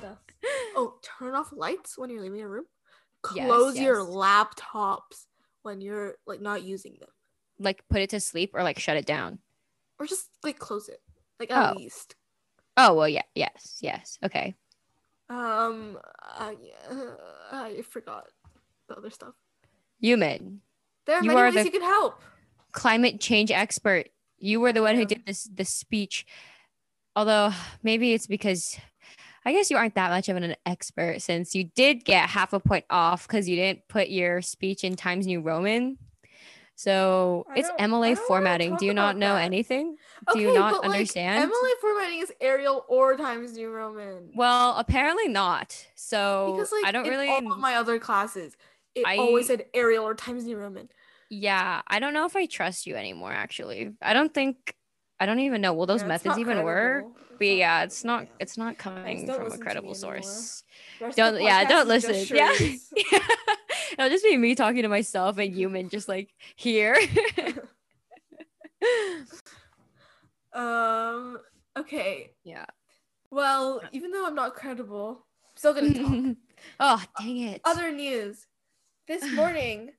[0.75, 2.65] Oh, turn off lights when you're leaving a room.
[3.36, 4.08] Yes, Close your yes.
[4.08, 5.25] laptops
[5.63, 7.10] when you're like not using them,
[7.60, 9.39] Like put it to sleep or like shut it down.
[9.99, 11.02] or just like close it,
[11.39, 11.78] like at Oh.
[11.78, 12.15] least.
[12.78, 14.17] Oh well, yeah, yes, yes.
[14.23, 14.56] Okay.
[15.30, 16.56] Um, I,
[17.52, 18.28] I forgot
[18.88, 19.34] the other stuff.
[20.02, 20.60] Yumin,
[21.06, 22.21] There are You many ways you can help.
[22.71, 24.08] climate change expert.
[24.38, 26.25] You were the one who did this the speech.
[27.15, 27.52] Although
[27.84, 28.78] maybe it's because
[29.45, 32.60] I guess you aren't that much of an expert since you did get half a
[32.60, 35.98] point off because you didn't put your speech in Times New Roman.
[36.76, 38.78] So I it's MLA formatting.
[38.78, 39.43] Do you not know that.
[39.43, 39.98] anything?
[40.32, 41.52] Do you not but, like, understand?
[41.52, 44.32] MLA formatting is Arial or Times New Roman.
[44.34, 45.76] Well, apparently not.
[45.95, 47.28] So because like I don't in really.
[47.28, 48.56] all of my other classes,
[48.95, 50.88] it I- always said Arial or Times New Roman.
[51.30, 53.34] yeah, I don't know if I trust you anymore.
[53.34, 54.74] Actually, I don't think.
[55.19, 55.73] I don't even know.
[55.73, 57.05] Will those Yeah, methods even work?
[57.38, 58.23] But yeah, it's not.
[58.23, 58.29] yeah.
[58.39, 60.63] It's not coming from a credible source.
[60.99, 61.43] The rest of Don't.
[61.43, 62.13] Yeah, don't listen.
[62.36, 62.53] Yeah.
[62.53, 62.93] charades.
[63.97, 66.97] It'll just be me talking to myself and Yumin just like here.
[70.53, 71.39] um.
[71.77, 72.32] Okay.
[72.43, 72.65] yeah.
[73.32, 76.36] Well, even though I'm not credible, I'm still gonna talk.
[76.79, 77.62] oh, dang it.
[77.63, 78.45] Other news.
[79.08, 79.91] This morning,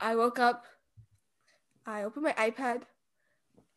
[0.00, 0.64] I woke up.
[1.86, 2.82] I opened my iPad,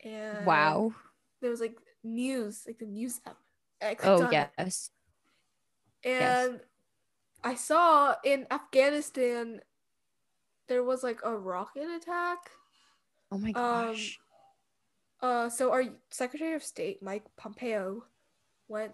[0.04, 0.94] and wow.
[1.42, 3.38] there was like news, like the news app.
[3.82, 4.92] I Oh on it, yes.
[6.04, 6.60] and
[7.44, 9.62] I saw in Afghanistan
[10.68, 12.38] there was like a rocket attack.
[13.32, 14.20] Oh my Um, gosh.
[15.22, 18.04] Uh, so our Secretary of State Mike Pompeo
[18.68, 18.94] went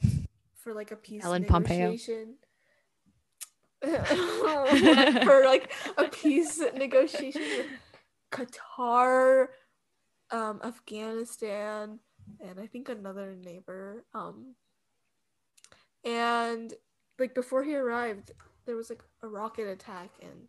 [0.54, 1.78] for like a peace Ellen Pompeo.
[1.78, 2.36] negotiation.
[5.24, 7.68] For like a peace negotiation with
[8.32, 9.48] Qatar,
[10.32, 12.00] um, Afghanistan,
[12.40, 14.04] and I think another neighbor.
[14.14, 14.56] Um,
[16.04, 16.74] and
[17.20, 18.32] like before he arrived,
[18.66, 20.48] there was like a rocket attack, and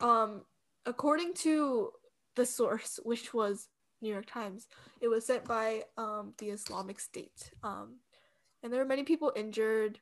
[0.00, 0.42] um,
[0.86, 1.90] according to
[2.36, 3.68] the source, which was
[4.00, 4.66] New York Times,
[5.00, 7.50] it was sent by um the Islamic State.
[7.62, 8.00] Um,
[8.62, 9.98] and there were many people injured.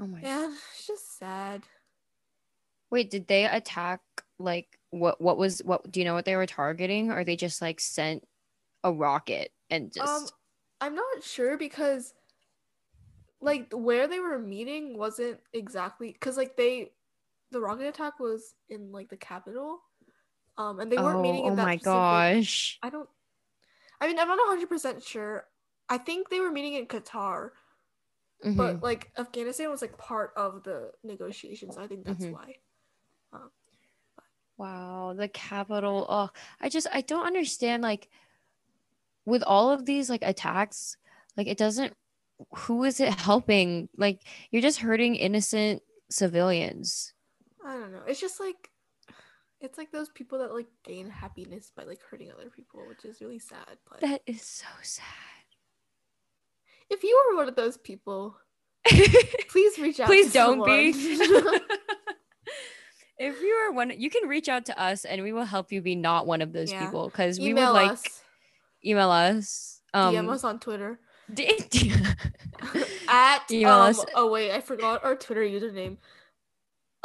[0.00, 0.20] Oh my.
[0.20, 1.62] Yeah, it's just sad.
[2.90, 4.00] Wait, did they attack
[4.38, 7.60] like what what was what do you know what they were targeting or they just
[7.62, 8.28] like sent
[8.84, 10.28] a rocket and just Um,
[10.82, 12.12] I'm not sure because,
[13.40, 16.90] like, where they were meeting wasn't exactly because, like, they,
[17.52, 19.80] the rocket attack was in like the capital,
[20.58, 22.78] um, and they weren't oh, meeting in oh that my specific- gosh.
[22.82, 23.08] I don't.
[24.00, 25.46] I mean, I'm not 100 percent sure.
[25.88, 27.50] I think they were meeting in Qatar,
[28.44, 28.56] Mhm.
[28.56, 31.78] but like Afghanistan was like part of the negotiations.
[31.78, 32.32] I think that's Mhm.
[32.32, 32.56] why.
[34.58, 36.06] Wow, the capital.
[36.08, 38.08] Oh, I just I don't understand like
[39.24, 40.96] with all of these like attacks,
[41.36, 41.94] like it doesn't
[42.56, 43.88] who is it helping?
[43.96, 47.12] Like you're just hurting innocent civilians.
[47.64, 48.02] I don't know.
[48.06, 48.70] It's just like,
[49.60, 53.20] it's like those people that like gain happiness by like hurting other people, which is
[53.20, 53.78] really sad.
[53.88, 55.04] But That is so sad.
[56.90, 58.36] if you were one of those people,
[59.48, 60.08] please reach out.
[60.08, 60.92] Please don't be.
[63.22, 65.80] if you are one, you can reach out to us and we will help you
[65.80, 66.84] be not one of those Yeah.
[66.84, 68.22] people because we would like us.
[68.84, 69.80] email us.
[69.94, 70.98] Um, DM us on Twitter
[71.32, 71.92] d- d-
[73.08, 74.04] at Email um, us.
[74.14, 75.96] Oh wait, I forgot our Twitter username.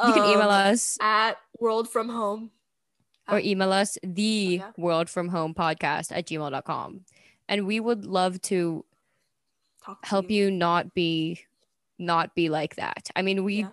[0.06, 2.52] you can email Um, us at World from Home.
[3.30, 4.72] or email us the yeah.
[4.78, 7.02] world from home podcast at gmail.com
[7.50, 8.86] and we would love to
[9.86, 11.42] Talk to help you not be
[12.00, 13.70] not be like that i mean we Yeah.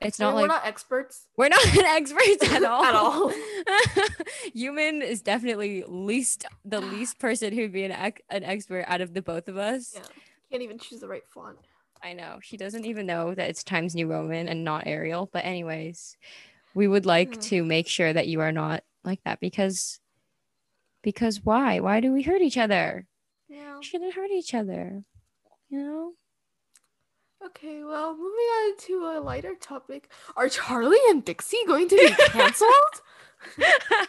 [0.00, 1.26] It's I not mean, like we're not experts.
[1.36, 3.30] we're not experts at all At all.
[4.56, 9.14] Yumin is definitely least the least person who'd be an, ex- an expert out of
[9.14, 10.02] the both of us Yeah.
[10.50, 11.58] Can't even choose the right font.
[12.02, 15.44] i know she doesn't even know that it's times new roman and not arial but
[15.44, 16.16] anyways
[16.74, 17.40] we would like Hmm.
[17.40, 19.98] to make sure that you are not like that because
[21.02, 23.06] because why why do we hurt each other
[23.48, 23.76] Yeah.
[23.78, 25.02] we shouldn't hurt each other
[25.68, 26.12] you know
[27.44, 30.10] Okay, well, moving on to a lighter topic.
[30.36, 32.72] Are Charlie and Dixie going to be canceled?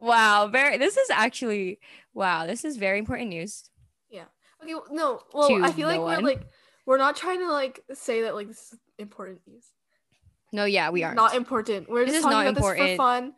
[0.00, 1.78] wow very this is actually
[2.14, 3.70] wow this is very important news
[4.10, 4.24] Yeah.
[4.62, 5.20] okay, well, no.
[5.32, 6.24] Well, To I feel like no we're one.
[6.24, 6.46] like
[6.84, 9.66] we're not trying to like say that like this is important news.
[10.52, 11.88] no yeah we are Not important.
[11.88, 13.32] We're This just talking not about this for fun.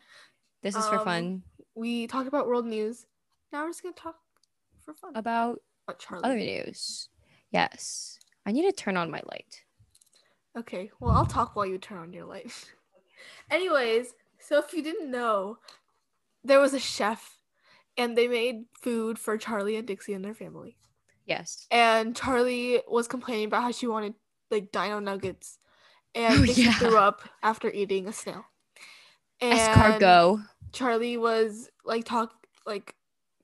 [0.62, 1.42] this is for um, fun
[1.74, 3.06] We talked about world news.
[3.52, 4.16] Now we're just gonna talk
[4.84, 6.24] for fun about about Charlie.
[6.24, 7.09] other news
[7.50, 9.62] yes i need to turn on my light
[10.58, 12.52] Okay, well, I'll talk while you turn on your light.
[13.50, 15.58] Anyways, so if you didn't know,
[16.42, 17.36] there was a chef
[17.96, 20.76] and they made food for Charlie and Dixie and their family.
[21.24, 24.14] yes And Charlie was complaining about how she wanted
[24.50, 25.58] like dino nuggets.
[26.14, 26.72] And Oh, Dixie yeah.
[26.72, 28.44] threw up after eating a snail.
[29.40, 32.32] And escargot Charlie was like talk
[32.66, 32.94] like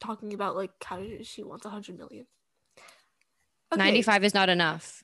[0.01, 2.27] talking about like how she wants a hundred million.
[3.72, 5.02] Okay, 95 is not enough.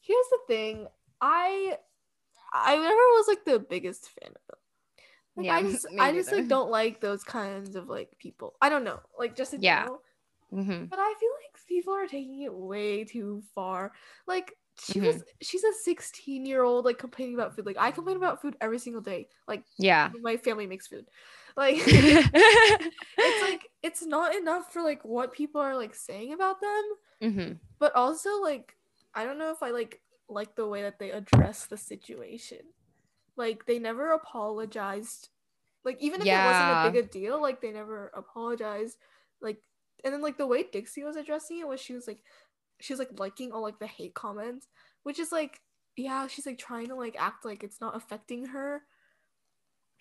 [0.00, 0.86] Here's the thing.
[1.20, 1.76] I
[2.52, 4.58] i never was like the biggest fan of them.
[5.36, 8.54] Like, Yeah, i just i just like don't like those kinds of like people.
[8.60, 9.00] I don't know.
[9.18, 9.80] Like just Yeah.
[9.80, 10.02] general.
[10.50, 13.92] Hmm but i feel like people are taking it way too far.
[14.26, 15.06] Like she Mhm.
[15.06, 17.66] was she's a 16 year old like complaining about food.
[17.66, 19.28] Like i complain about food every single day.
[19.48, 20.10] Like yeah.
[20.22, 21.06] my family makes food.
[21.56, 26.84] Like it's like it's not enough for like what people are like saying about them
[27.32, 28.76] hmm but also like
[29.14, 32.58] i don't know if i like like the way that they address the situation.
[33.36, 35.28] Like they never apologized
[35.84, 38.96] like even if it wasn't a big a deal like they never apologized
[39.40, 39.62] like
[40.02, 42.18] and then like the way dixie was addressing it was she was like
[42.80, 44.66] she was like liking all like the hate comments
[45.04, 45.60] which is like
[45.96, 48.82] yeah she's like trying to like act like it's not affecting her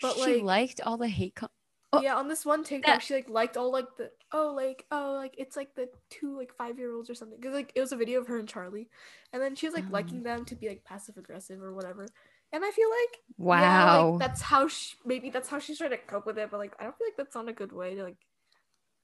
[0.01, 1.49] But, she like- liked all the hate com-
[1.97, 5.13] Oh, yeah on this one tiktok she like liked all like the oh like oh
[5.13, 7.37] like it's like the two like five year olds or something.
[7.39, 8.89] Because like it was a video of her and charlie.
[9.33, 9.93] And then she was like Oh.
[9.93, 10.23] liking mm.
[10.23, 12.07] them to be like passive aggressive or whatever.
[12.53, 15.89] And i feel like wow yeah, like, that's how she maybe that's how she's trying
[15.89, 17.95] to cope with it but like i don't feel like that's not a good way
[17.95, 18.17] to like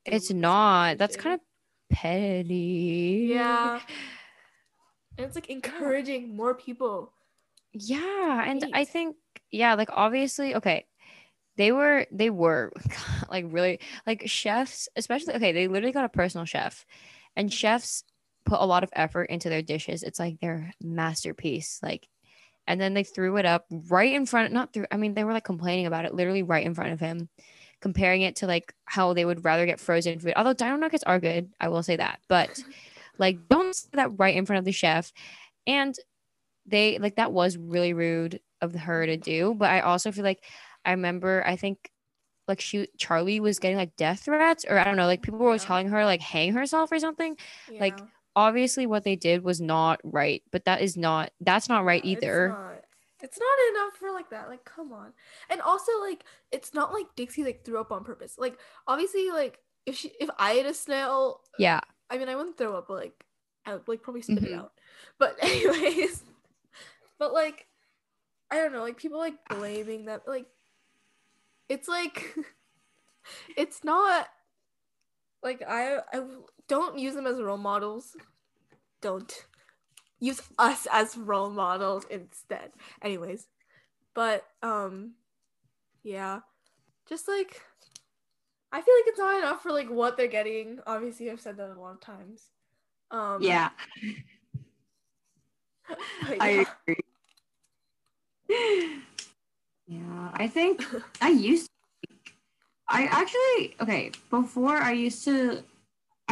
[0.05, 0.97] it's not.
[0.97, 1.41] That's kind of
[1.89, 3.27] petty.
[3.29, 3.79] Yeah.
[5.17, 7.13] And it's like encouraging more people.
[7.73, 9.15] Yeah, and I think
[9.51, 10.85] yeah, like obviously, okay,
[11.61, 12.71] they were they were
[13.29, 16.87] like really like chefs, especially okay, they literally got a personal chef,
[17.35, 18.03] and chefs
[18.45, 20.01] put a lot of effort into their dishes.
[20.01, 22.07] It's like their masterpiece, like,
[22.65, 24.51] and then they threw it up right in front.
[24.51, 24.87] Not through.
[24.91, 27.29] I mean, they were like complaining about it, literally right in front of him,
[27.79, 30.33] comparing it to like how they would rather get frozen food.
[30.35, 32.59] Although dino nuggets are good, I will say that, but
[33.19, 35.13] like don't say that right in front of the chef
[35.67, 35.93] and
[36.65, 40.43] they like that was really rude of her to do but i also feel like
[40.85, 41.91] i remember i think
[42.47, 45.53] like she charli was getting like death threats or i don't know like people were
[45.53, 45.57] Yeah.
[45.57, 47.37] telling her like hang herself or something
[47.79, 48.01] Like,
[48.35, 52.11] obviously what they did was not right, but that is not that's not right Yeah,
[52.13, 52.45] either.
[52.45, 52.85] It's not,
[53.23, 54.47] it's not enough for like that.
[54.49, 55.11] Like, come on.
[55.49, 58.35] And also, like, it's not like Dixie like threw up on purpose.
[58.37, 61.81] Like, obviously, like if she if I ate a snail, Yeah.
[62.09, 63.25] I mean, I wouldn't throw up, but like
[63.65, 64.59] I would like probably spit it Mhm.
[64.59, 64.71] out.
[65.19, 66.23] But anyways,
[67.19, 67.67] but like
[68.49, 70.45] I don't know, like people like blaming them, like
[71.71, 72.35] it's like
[73.57, 74.27] it's not
[75.41, 76.21] like I I
[76.67, 78.15] don't use them as role models.
[79.01, 79.33] Don't
[80.19, 82.71] use us as role models instead.
[83.01, 83.47] Anyways,
[84.13, 85.13] but um,
[86.03, 86.41] yeah,
[87.07, 87.61] just like
[88.73, 90.79] I feel like it's not enough for like what they're getting.
[90.85, 92.51] Obviously, I've said that a lot of times.
[93.11, 93.69] Um, Yeah,
[95.87, 95.97] but
[96.41, 96.97] I agree.
[99.87, 100.85] Yeah, I think
[101.21, 102.31] I used to,
[102.87, 105.63] I actually okay, before I used to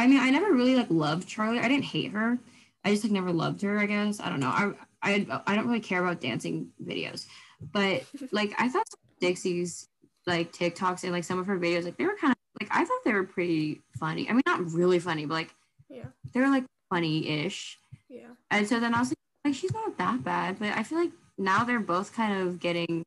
[0.00, 1.58] I mean, I never really like loved Charli.
[1.62, 2.38] I didn't hate her.
[2.84, 4.18] I just like never loved her, I guess.
[4.18, 4.48] I don't know.
[4.48, 7.26] I I I don't really care about dancing videos.
[7.60, 8.86] But like I thought
[9.20, 9.88] Dixie's
[10.26, 12.84] like TikToks and like some of her videos like they were kind of like I
[12.84, 14.28] thought they were pretty funny.
[14.28, 15.54] I mean, not really funny, but like
[15.90, 17.78] yeah, they were like funny-ish.
[18.08, 18.28] yeah.
[18.50, 21.12] And so then I was like, like, she's not that bad, but I feel like
[21.38, 23.04] now they're both kind of getting.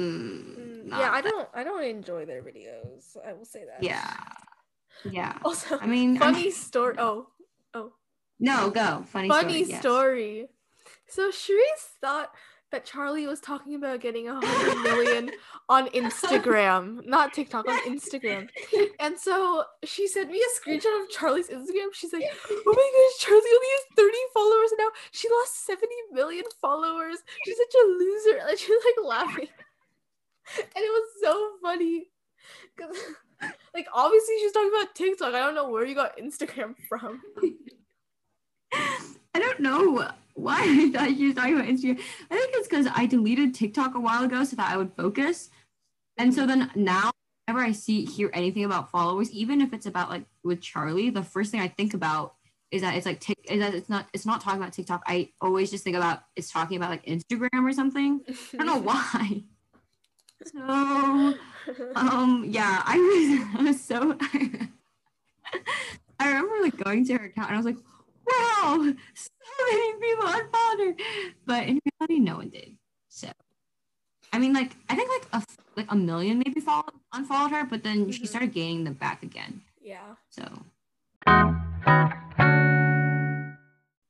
[0.00, 3.16] Mm, yeah, I don't I don't enjoy their videos.
[3.26, 3.82] I will say that.
[3.82, 4.14] Yeah,
[5.10, 5.38] yeah.
[5.44, 6.94] Also, I mean, I'm- funny story.
[6.98, 7.28] Oh,
[7.74, 7.92] oh,
[8.38, 9.04] No, go.
[9.08, 9.70] Funny, funny story.
[9.70, 9.80] yes.
[9.80, 10.46] story.
[11.08, 12.30] So Charisse thought
[12.72, 15.30] that Charli was talking about getting a hundred million
[15.68, 18.48] on Instagram, not TikTok, on Instagram.
[19.00, 21.88] And so she sent me a screenshot of Charli's Instagram.
[21.92, 24.88] She's like, "Oh my gosh, Charli only has thirty followers now.
[25.10, 27.18] She lost seventy million followers.
[27.44, 29.48] She's such a loser." And she was like laughing,
[30.58, 32.06] and it was so funny
[32.76, 32.96] because
[33.74, 35.34] like obviously she's talking about TikTok.
[35.34, 37.20] I don't know where you got Instagram from.
[38.72, 42.00] I don't know why I thought she was talking about Instagram.
[42.30, 45.50] I think it's because I deleted TikTok a while ago so that I would focus.
[46.16, 47.10] And so then now,
[47.46, 51.22] whenever I see hear anything about followers, even if it's about like with Charli, the
[51.22, 52.34] first thing I think about
[52.70, 55.02] is that it's like tick is that it's not it's not talking about TikTok.
[55.06, 58.20] I always just think about it's talking about like Instagram or something.
[58.28, 59.42] I don't know why.
[60.44, 61.38] So
[61.96, 64.16] um yeah, I was I was so
[66.18, 67.76] I remember like going to her account and I was like,
[68.26, 69.30] wow, so
[69.70, 70.94] many people unfollowed her.
[71.46, 72.76] But in reality, no one did.
[73.08, 73.28] So
[74.32, 75.42] I mean like I think like a
[75.76, 78.28] like a million maybe followed unfollowed her, but then she Mhm.
[78.28, 79.62] started gaining them back again.
[79.80, 80.14] yeah.
[80.30, 80.44] So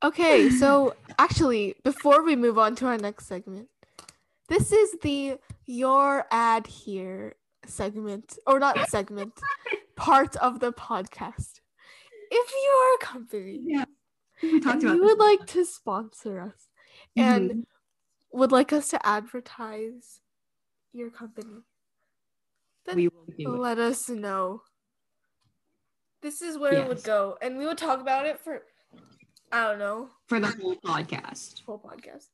[0.02, 3.68] Okay, so actually, before we move on to our next segment,
[4.50, 7.36] this is the Your Ad Here
[7.66, 9.32] segment, or not segment,
[9.96, 11.60] part of the podcast.
[12.30, 13.84] If you are a company yeah.
[14.42, 16.68] We talked and about you would like to sponsor us
[17.16, 17.64] and Mhm.
[18.32, 20.20] would like us to advertise
[20.92, 21.62] your company,
[22.86, 23.58] then we will do it.
[23.58, 24.62] let us know.
[26.22, 28.62] This is where it would go, and we would talk about it for,
[29.52, 31.62] I don't know, for the whole podcast.
[31.64, 32.28] whole podcast.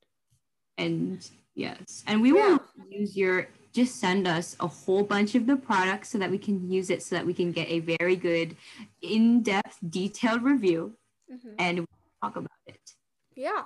[0.79, 5.57] And yes, and we will use your just send us a whole bunch of the
[5.57, 8.57] products so that we can use it so that we can get a very good
[9.03, 10.97] in-depth detailed review
[11.31, 11.55] Mhm.
[11.59, 11.87] and we'll
[12.23, 12.95] talk about it.
[13.35, 13.65] Yeah.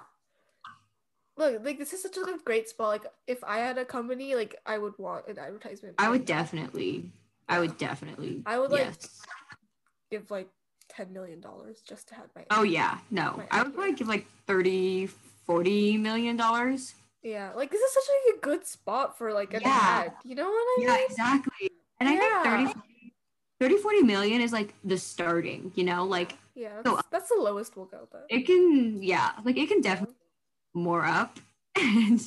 [1.37, 2.89] Look, like this is such a great spot.
[2.89, 5.95] Like if I had a company, like I would want an advertisement.
[5.99, 7.13] I would definitely
[7.49, 9.23] I would definitely I would, like, yes.
[10.11, 10.49] give like
[10.89, 12.45] ten million dollars just to have my.
[12.51, 13.43] Oh yeah, no.
[13.51, 15.07] I would probably give like 30
[15.47, 16.95] 40 million dollars.
[17.23, 19.69] Yeah, like this is such like, a good spot for like an Yeah.
[20.07, 20.13] ad.
[20.25, 20.89] You know what I mean?
[20.89, 21.71] Yeah, exactly.
[22.01, 22.81] And I think 30
[23.61, 27.41] 30 40 million is like the starting, you know, like Yeah, So- that's, that's the
[27.41, 28.25] lowest we'll go though.
[28.29, 30.17] it can yeah, like it can definitely
[30.75, 31.39] more up
[31.77, 32.21] and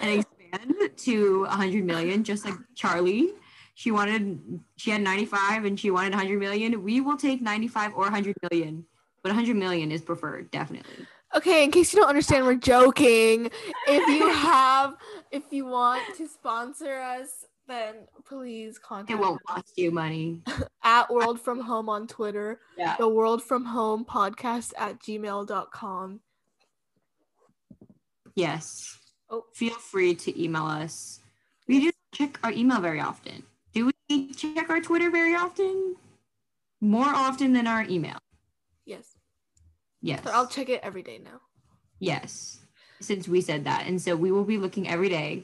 [0.00, 3.30] and expand to 100 million just like charli
[3.74, 8.02] she wanted she had 95 and she wanted 100 million we will take 95 or
[8.04, 8.84] 100 million
[9.22, 11.06] but 100 million is preferred definitely
[11.36, 13.50] Okay, in case you don't understand, we're joking.
[13.86, 14.96] If you have,
[15.30, 20.42] if you want to sponsor us, then please contact it won't cost you money.
[20.82, 22.60] At World From Home on Twitter.
[22.78, 22.96] yeah.
[22.98, 26.20] The world from home podcast at gmail.com
[28.34, 28.98] yes.
[29.28, 29.44] Oh.
[29.52, 31.20] feel free to email us.
[31.66, 33.42] We just check our email very often.
[33.74, 35.96] Do we check our twitter very often?
[36.80, 38.16] More often than our email.
[38.86, 39.17] Yes
[40.08, 41.38] yes but i'll check it every day now
[42.00, 42.60] Yes,
[43.00, 43.86] since we said that.
[43.88, 45.42] And so we will be looking every day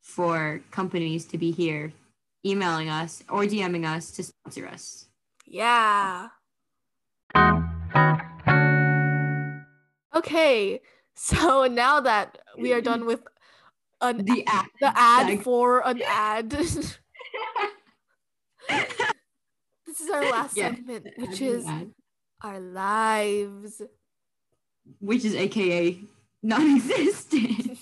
[0.00, 1.92] for companies to be here
[2.40, 5.08] emailing us or DMing us to sponsor us.
[5.44, 6.28] yeah
[10.16, 10.80] Okay,
[11.16, 13.20] so now that we are done with
[14.00, 14.66] an The ad.
[14.80, 16.48] the ad Like- for an ad.
[16.50, 16.96] this
[20.00, 21.90] is our last Yeah, segment, which is ad.
[22.44, 23.80] Our lives.
[25.00, 25.98] which is AKA
[26.42, 27.78] non-existent.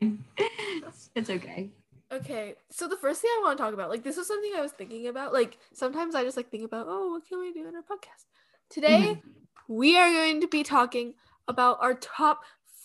[0.00, 1.70] It's, it's okay.
[2.12, 4.60] Okay, so the first thing I want to talk about, like this was something I
[4.60, 5.32] was thinking about.
[5.32, 8.24] Like sometimes I just like think about, oh, what can we do in our podcast?
[8.70, 9.72] Today mm-hmm.
[9.74, 11.14] we are going to be talking
[11.48, 12.42] about our top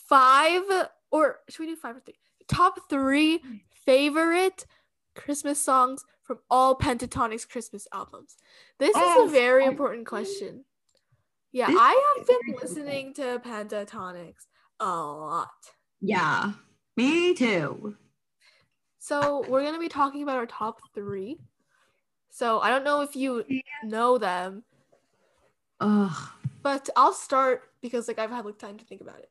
[0.07, 0.61] five,
[1.11, 2.15] or should we do five or three?
[2.47, 3.41] Top three
[3.85, 4.65] favorite
[5.15, 8.37] Christmas songs from all Pentatonix Christmas albums.
[8.79, 9.71] This Oh, is a very fun.
[9.71, 10.65] important question.
[11.51, 14.33] Yeah, This I have been listening to Pentatonix
[14.79, 15.49] a lot.
[15.99, 16.53] Yeah,
[16.95, 17.95] me too.
[18.99, 21.39] So we're gonna be talking about our top three.
[22.29, 23.43] So I don't know if you
[23.83, 24.63] know them,
[25.81, 26.29] Ugh.
[26.63, 29.29] but I'll start because like I've had like time to think about it.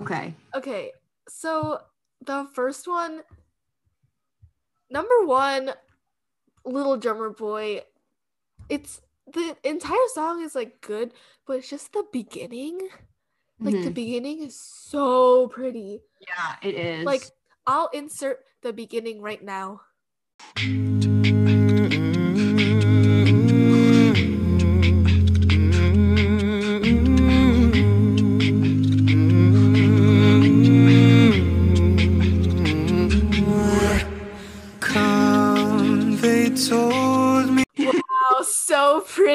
[0.00, 0.34] Okay.
[0.54, 0.92] Okay,
[1.28, 1.80] so
[2.24, 3.20] the first one,
[4.90, 5.72] number one,
[6.64, 7.82] Little Drummer Boy.
[8.68, 9.00] It's
[9.32, 11.12] the entire song is like good,
[11.46, 12.88] but it's just the beginning.
[13.60, 13.94] Like the Mhm.
[13.94, 16.02] beginning is so pretty.
[16.20, 17.04] yeah, it is.
[17.06, 17.22] Like
[17.66, 19.82] I'll insert the beginning right now.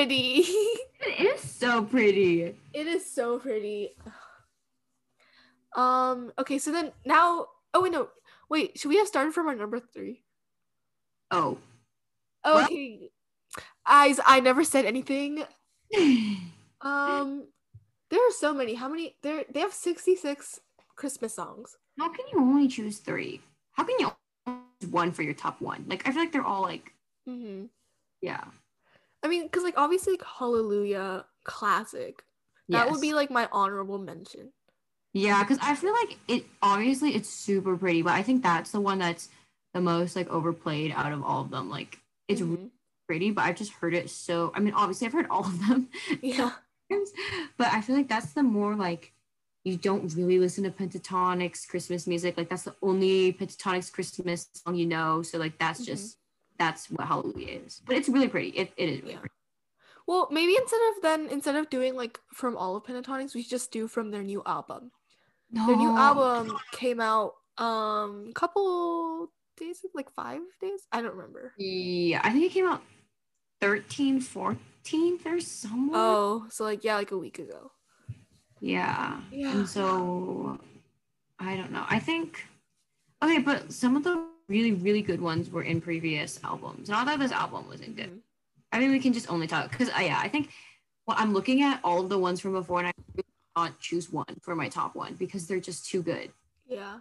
[0.06, 0.38] Pretty.
[1.08, 2.56] it is so pretty.
[2.74, 3.96] It is so pretty.
[5.76, 8.10] Um, okay, so then now oh wait no.
[8.48, 10.22] Wait, should we have started from our number three?
[11.32, 11.58] Oh.
[12.44, 12.66] What?
[12.66, 13.10] Okay.
[13.84, 15.44] Eyes, I never said anything.
[16.82, 17.48] Um
[18.12, 18.76] there are so many.
[18.76, 20.60] How many there they have 66
[20.96, 21.76] Christmas songs.
[21.98, 23.42] How can you only choose three?
[23.72, 24.12] How can you
[24.92, 25.86] one for your top one?
[25.88, 26.92] Like I feel like they're all like
[27.28, 27.66] Mm-hmm.
[28.22, 28.44] yeah.
[29.24, 32.24] I mean, because like obviously like Hallelujah classic.
[32.70, 34.52] That would be like my honorable mention.
[35.14, 38.82] Yeah, because I feel like it obviously it's super pretty, but I think that's the
[38.82, 39.30] one that's
[39.74, 41.70] the most like overplayed out of all of them.
[41.70, 42.72] Like it's really Mhm.
[43.08, 45.90] pretty, but I've just heard it so I mean obviously I've heard all of them.
[46.22, 46.52] Yeah.
[47.58, 49.14] but I feel like that's the more like
[49.64, 52.36] you don't really listen to Pentatonix Christmas music.
[52.38, 55.22] Like that's the only Pentatonix Christmas song you know.
[55.22, 55.86] So like that's Mhm.
[55.86, 56.18] just
[56.58, 57.82] that's what Hallelujah is.
[57.86, 58.50] But it's really pretty.
[58.50, 59.20] It, it is really Yeah.
[59.20, 59.36] pretty.
[60.06, 63.52] Well, maybe instead of then instead of doing like from all of Pentatonix, we should
[63.52, 64.92] just do from their new album.
[65.50, 65.66] No.
[65.68, 70.88] Their new album came out um couple days like 5 days?
[70.92, 71.54] I don't remember.
[71.58, 72.82] Yeah, I think it came out
[73.62, 76.00] 13, 14th or somewhere.
[76.02, 77.72] Oh, so like yeah, like a week ago.
[78.60, 79.22] Yeah.
[79.32, 79.52] Yeah.
[79.52, 80.60] And so
[81.40, 81.86] I don't know.
[81.90, 82.46] I think
[83.24, 86.90] okay, but some of the really, really good ones were in previous albums.
[86.90, 88.12] Not that this album wasn't good.
[88.12, 88.20] Mhm.
[88.72, 90.50] I mean, we can just only talk because yeah, I think
[91.06, 93.26] well, I'm looking at all of the ones from before, and I really
[93.56, 96.32] can't choose one for my top one because they're just too good.
[96.66, 97.00] Yeah.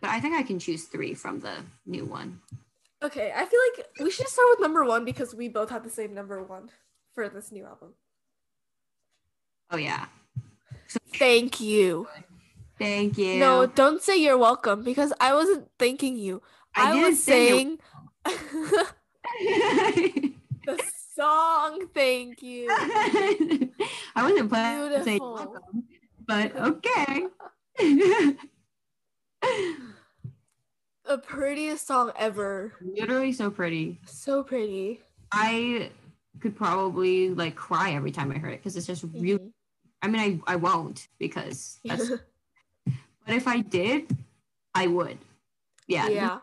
[0.00, 2.40] But I think I can choose three from the new one.
[3.02, 5.90] Okay, I feel like we should start with number 1 because we both have the
[5.90, 6.70] same number 1
[7.14, 7.94] for this new album.
[9.70, 10.06] Oh yeah,
[11.14, 12.08] Thank you.
[12.78, 13.38] thank you.
[13.38, 16.42] No, don't say you're welcome because I wasn't thanking you.
[16.76, 17.78] I I, was saying
[18.24, 18.86] the
[21.14, 22.66] song thank you.
[22.70, 23.68] I
[24.16, 25.84] wasn't planning to say welcome,
[26.26, 27.26] but okay.
[31.04, 32.72] The prettiest song ever.
[32.80, 33.98] Literally so pretty.
[34.06, 35.00] So pretty.
[35.32, 35.90] I
[36.40, 39.38] could probably like cry every time I heard it because it's just really.
[39.38, 39.52] Mhm.
[40.02, 42.08] I mean, I I won't because that's.
[42.08, 44.16] but if I did,
[44.74, 45.18] I would.
[45.88, 46.08] Yeah.
[46.08, 46.38] yeah.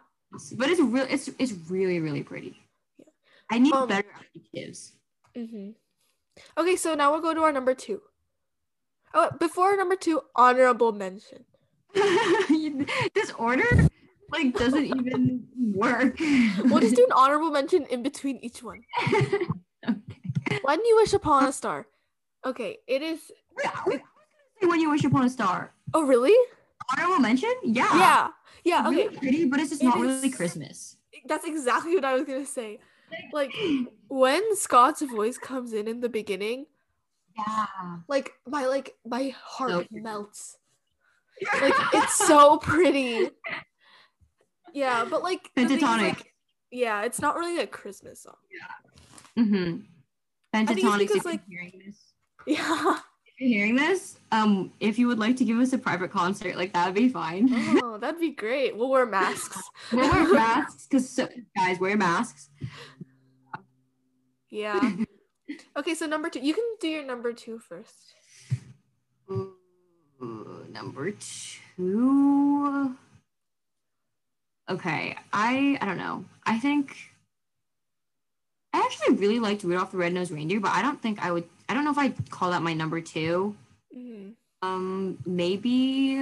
[0.56, 1.06] But it's real.
[1.10, 2.60] It's it's really really pretty.
[2.98, 3.06] Yeah.
[3.50, 4.94] I need Um, better adjectives.
[5.36, 5.72] hmm
[6.58, 8.02] Okay, so now we'll go to our number two.
[9.14, 11.46] Oh, before number two, honorable mention.
[11.96, 13.64] this order
[14.30, 16.20] like doesn't even work.
[16.20, 18.84] We'll just do an honorable mention in between each one.
[19.08, 20.60] okay.
[20.62, 21.88] When you wish upon a star.
[22.46, 23.32] Okay, it is.
[23.56, 24.04] Wait, I was gonna
[24.62, 25.74] say when you wish upon a star.
[25.94, 26.36] Oh, really?
[26.92, 27.54] Honorable mention?
[27.64, 27.88] Yeah.
[27.98, 28.28] Yeah.
[28.64, 28.80] Yeah.
[28.82, 29.18] It's really Okay.
[29.18, 30.96] pretty, but it's just It not is- really Christmas.
[31.26, 32.80] That's exactly what I was gonna say.
[33.34, 33.54] Like
[34.10, 36.66] when Scott's voice comes in in the beginning,
[37.38, 37.66] Yeah.
[38.08, 40.58] like my like my heart So melts.
[41.62, 43.30] Like it's so pretty.
[44.74, 45.82] Yeah, but like Pentatonix.
[46.02, 46.34] like,
[46.72, 48.36] yeah, it's not really a Christmas song.
[48.52, 49.44] Yeah.
[49.44, 49.82] Mm-hmm.
[50.54, 50.74] it's
[51.14, 51.98] because, like- hearing this.
[52.48, 53.00] Yeah.
[53.40, 56.74] You're hearing this, um, if you would like to give us a private concert, like
[56.74, 57.50] that would be fine.
[57.84, 58.78] Oh, that'd be great.
[58.78, 59.60] We'll wear masks.
[59.92, 62.50] we'll wear masks because so, guys wear masks.
[64.52, 64.94] Yeah.
[65.76, 66.40] Okay, so number two.
[66.40, 68.14] You can do your number two first.
[69.32, 72.96] Ooh, number two.
[74.70, 76.26] Okay, I I don't know.
[76.46, 76.96] I think
[78.74, 81.46] I actually really liked Rudolph the Red-Nosed Reindeer, but I don't think I would.
[81.70, 83.56] I don't know if I'd call that my number two.
[83.96, 84.34] Mhm.
[84.62, 86.20] Um, maybe.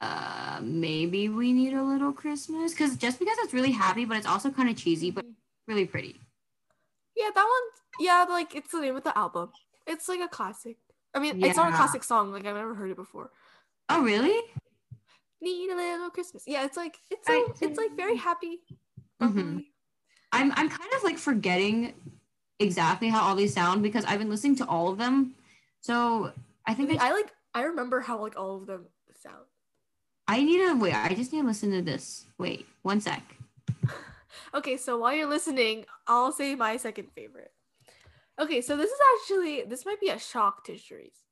[0.00, 4.26] Uh, maybe we need a little Christmas because just because it's really happy, but it's
[4.26, 5.26] also kind of cheesy, but
[5.66, 6.18] really pretty.
[7.14, 8.06] Yeah, that one.
[8.06, 9.52] Yeah, like it's the name of the album.
[9.86, 10.78] It's like a classic.
[11.12, 12.32] I mean, it's not a classic song.
[12.32, 13.30] Like I've never heard it before.
[13.90, 14.40] Oh, really?
[15.42, 16.44] Need a little Christmas.
[16.46, 18.60] Yeah, it's like it's so, it's like very happy.
[19.20, 19.64] Mhm.
[20.32, 21.94] I'm I'm kind of like forgetting
[22.58, 25.34] exactly how all these sound because I've been listening to all of them.
[25.80, 26.32] So
[26.66, 27.32] I I think mean, I, I like.
[27.54, 29.44] I remember how like all of them sound.
[30.28, 30.94] I need to wait.
[30.94, 32.26] I just need to listen to this.
[32.38, 33.22] Wait, one sec.
[34.54, 37.52] Okay, so while you're listening, I'll say my second favorite.
[38.38, 41.22] Okay, so this is actually this might be a shock to Charisse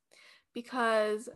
[0.53, 1.28] because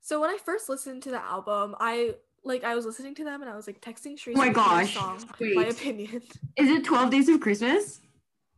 [0.00, 2.14] so when I first listened to the album, I
[2.44, 4.34] like I was listening to them and I was like texting Charisse.
[4.34, 5.24] Oh my the gosh, song,
[5.54, 6.22] my opinion.
[6.56, 8.00] Is it Twelve Days of Christmas?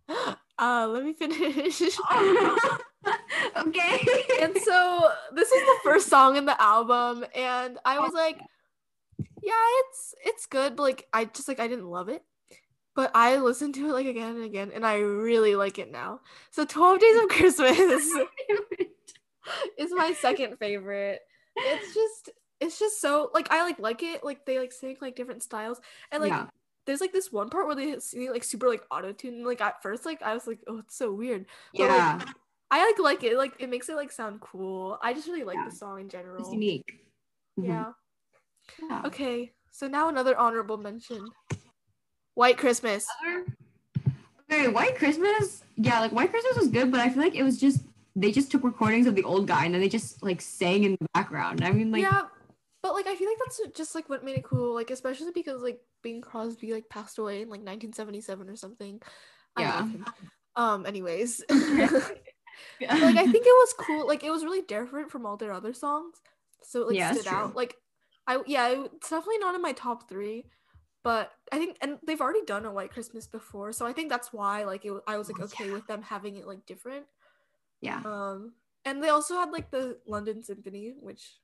[0.56, 1.82] Uh, let me finish.
[3.56, 4.06] okay.
[4.40, 8.38] and so this is the first song in the album, and I was like,
[9.42, 12.22] yeah, it's it's good, but like I just like I didn't love it.
[12.94, 16.20] But I listened to it like again and again, and I really like it now.
[16.52, 17.78] So 12 Days of Christmas
[19.76, 21.20] is my second favorite.
[21.56, 22.30] It's just
[22.64, 24.24] it's just so like I like like it.
[24.24, 25.80] Like they like sing like different styles.
[26.10, 26.46] And like yeah.
[26.86, 29.44] there's like this one part where they sing like super like auto tune.
[29.44, 31.46] Like at first, like I was like, oh, it's so weird.
[31.74, 32.24] But, like, Yeah.
[32.70, 33.36] I like like it.
[33.36, 34.98] Like it makes it like sound cool.
[35.02, 35.68] I just really like Yeah.
[35.68, 36.52] the song in It's general.
[36.52, 37.04] unique.
[37.58, 37.68] Mhm.
[37.68, 37.92] Yeah.
[38.88, 39.02] Yeah.
[39.04, 39.52] Okay.
[39.70, 41.28] So now another honorable mention.
[42.34, 43.06] White Christmas.
[44.50, 45.62] Okay, White Christmas.
[45.76, 47.82] Yeah, like White Christmas was good, but I feel like it was just
[48.16, 50.96] they just took recordings of the old guy and then they just like sang in
[51.00, 51.64] the background.
[51.64, 52.22] I mean, like yeah.
[52.84, 54.74] But like I feel like that's just like what made it cool.
[54.74, 59.00] Like especially because like Bing Crosby like passed away in like 1977 or something.
[59.56, 59.88] Yeah.
[60.54, 60.84] Um.
[60.84, 61.42] Anyways.
[62.78, 62.94] Yeah.
[62.94, 64.06] like I think it was cool.
[64.06, 66.16] Like it was really different from all their other songs,
[66.62, 67.56] so it like Yeah, stood out.
[67.56, 67.74] Like
[68.26, 70.46] I yeah, it's definitely not in my top three,
[71.02, 74.32] but I think and they've already done a White Christmas before, so I think that's
[74.32, 77.06] why like it, I was like okay with them having it like different.
[77.80, 78.02] yeah.
[78.04, 78.52] Um,
[78.84, 81.38] and they also had like the London Symphony, which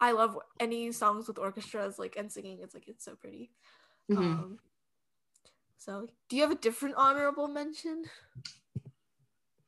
[0.00, 2.58] I love any songs with orchestras like and singing.
[2.62, 3.50] It's like it's so pretty.
[4.10, 4.18] Mhm.
[4.18, 4.58] Um,
[5.76, 8.04] so do you have a different honorable mention?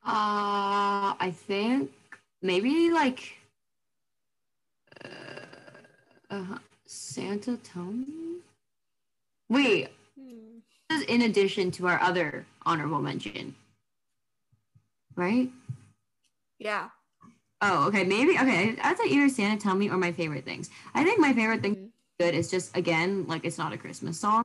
[0.05, 1.91] Uh, I think
[2.41, 3.37] maybe like
[5.03, 5.09] uh,
[6.29, 8.37] uh, Santa Me.
[9.49, 10.59] Wait, Hmm.
[10.89, 13.55] this is in addition to our other honorable mention,
[15.15, 15.49] right?
[16.59, 16.89] Yeah.
[17.61, 18.03] Oh, okay.
[18.03, 18.75] Maybe okay.
[18.81, 20.69] I'd say either Santa Tell Me or my favorite things.
[20.93, 21.89] I think my favorite thing Mhm.
[22.19, 24.43] good is just again like it's not a Christmas song,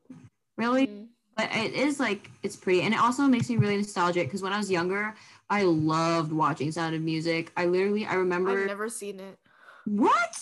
[0.57, 1.07] really, Mhm.
[1.37, 4.51] but it is like it's pretty, and it also makes me really nostalgic because when
[4.53, 5.15] I was younger,
[5.49, 7.51] I loved watching Sound of Music.
[7.55, 9.37] I literally I remember I've never seen it.
[9.85, 10.35] what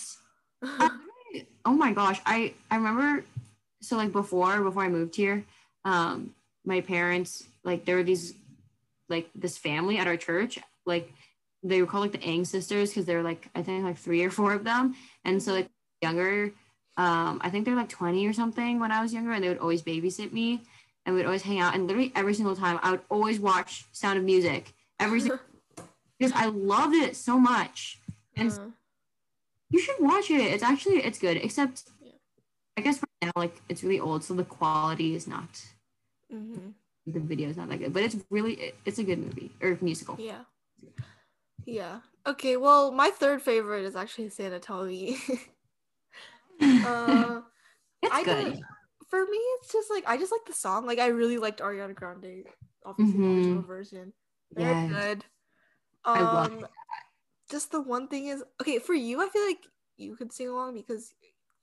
[1.66, 3.24] oh my gosh i i remember
[3.82, 5.44] so like before before i moved here
[5.84, 8.34] um my parents like there were these
[9.10, 11.12] like this family at our church like
[11.64, 14.22] they were called like the ang sisters because there were like i think like three
[14.22, 14.94] or four of them
[15.24, 15.68] and so like
[16.02, 16.52] younger
[16.96, 19.58] um i think they're like 20 or something when i was younger and they would
[19.58, 20.62] always babysit me
[21.06, 24.18] and we'd always hang out and literally every single time i would always watch sound
[24.18, 25.40] of music every single
[26.18, 27.98] because i loved it so much
[28.36, 28.70] and Uh,
[29.70, 30.40] you should watch it.
[30.54, 32.12] It's actually it's good, except Yeah.
[32.78, 35.50] I guess right now like it's really old, so the quality is not
[36.30, 36.74] mhm.
[37.14, 37.92] the video is not that good.
[37.96, 40.14] But it's really it- it's a good movie or musical.
[40.20, 40.42] Yeah.
[41.66, 42.00] Yeah.
[42.26, 44.30] Okay, well, my third favorite is actually
[44.86, 45.18] Me.
[46.84, 47.40] uh,
[48.02, 48.58] it's I good.
[49.08, 50.86] for me, it's just like I just like the song.
[50.86, 52.44] Like I really liked Ariana Grande,
[52.84, 54.12] obviously the original version.
[54.52, 54.90] Very Yes.
[54.94, 55.24] good.
[56.14, 56.66] I love Um,
[57.50, 59.22] just the one thing is okay for you.
[59.22, 61.14] I feel like you could sing along because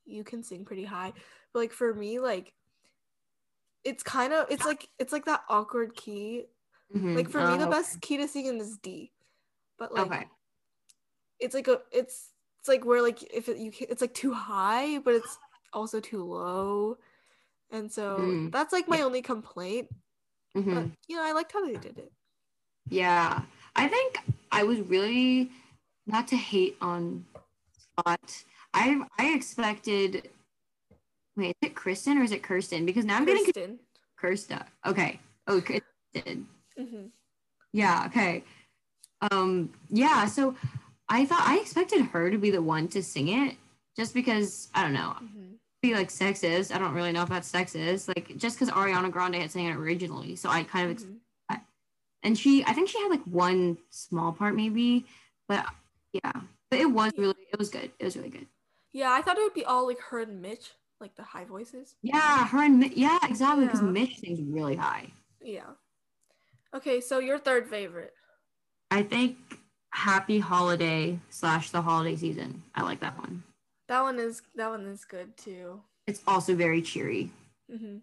[0.06, 1.14] you can sing pretty high.
[1.54, 2.54] But like for me, like
[3.84, 6.46] it's kind of it's like it's like that awkward key.
[6.94, 7.16] Mhm.
[7.16, 9.12] Like for me, the Oh, best key to sing in is D.
[9.82, 10.28] But like Okay.
[11.40, 12.30] it's like a it's
[12.60, 15.40] it's like where like if it, you it's like too high, but it's
[15.74, 17.00] also too low.
[17.72, 18.52] And so Mm.
[18.52, 19.90] that's like my only complaint.
[20.56, 20.76] Mhm.
[20.76, 22.12] But you know, I liked how they did it.
[22.90, 23.42] Yeah.
[23.76, 24.20] I think
[24.52, 25.50] I was really
[26.06, 27.26] not to hate on
[27.76, 28.44] Scott.
[28.76, 30.30] I I expected
[31.36, 32.86] wait, is it Kristen or is it Kirsten?
[32.86, 33.52] Because now I'm getting
[34.16, 34.62] Kirsten.
[34.86, 35.20] Okay.
[35.48, 36.48] Oh Kristen.
[36.78, 37.08] hmm
[37.74, 38.44] Yeah, okay.
[39.30, 40.56] Um, yeah, so
[41.10, 43.58] I thought I expected her to be the one to sing it
[43.96, 45.48] just because I don't know, hmm
[45.84, 46.72] be like sexist.
[46.72, 48.08] I don't really know if that's sexist.
[48.08, 50.36] Like just because Ariana Grande had sang it originally.
[50.36, 51.16] So I kind of ex- hmm
[52.24, 55.06] and she I think she had like one small part maybe,
[55.48, 55.66] but
[56.14, 56.32] yeah.
[56.70, 57.92] But it was really it was good.
[57.98, 58.46] It was really good.
[58.92, 60.70] Yeah, I thought it would be all like her and Mitch,
[61.00, 61.96] like the high voices.
[62.04, 63.88] Yeah, her and Mi- yeah, exactly because Yeah.
[63.88, 65.08] Mitch sings really high.
[65.42, 65.72] Yeah.
[66.76, 68.14] Okay, so your third favorite.
[68.92, 69.38] I think
[69.92, 72.62] Happy Holiday slash the holiday season.
[72.76, 73.44] I like that one.
[73.88, 75.82] That one is that one is good too.
[76.08, 77.32] It's also very cheery.
[77.74, 77.98] hmm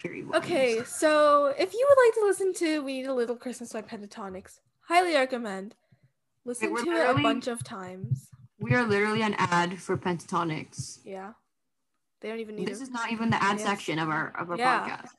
[0.00, 0.36] Cheery one.
[0.38, 3.82] Okay, so if you would like to listen to "We Need a Little Christmas" by
[3.82, 5.74] Pentatonix, highly recommend.
[6.46, 8.28] Listen we're to it a bunch of times.
[8.58, 11.00] We are literally an ad for Pentatonix.
[11.04, 11.32] Yeah,
[12.20, 13.66] they don't even need This is not even the ad Yes.
[13.66, 14.86] section of our of our Yeah.
[14.86, 15.10] podcast.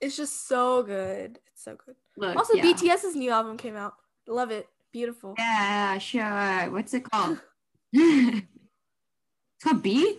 [0.00, 1.38] It's just so good.
[1.46, 1.96] It's so good.
[2.18, 2.62] Look, Also, yeah.
[2.62, 3.94] BTS's new album came out.
[4.28, 4.68] Love it.
[4.92, 5.34] Beautiful.
[5.38, 6.70] Yeah, sure.
[6.70, 7.40] What's it called?
[7.92, 8.46] it's
[9.62, 10.18] called B.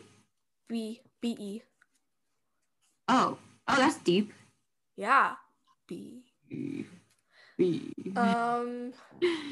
[0.67, 1.61] B B E.
[3.07, 3.37] Oh,
[3.67, 4.33] oh, that's deep.
[4.95, 5.33] Yeah.
[5.87, 6.23] B.
[6.49, 6.85] B.
[7.57, 7.93] B.
[8.15, 8.93] Um.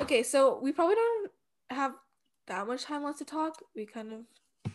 [0.01, 1.31] Okay, so we probably don't
[1.71, 1.93] have
[2.47, 3.61] that much time left to talk.
[3.75, 4.71] We kind of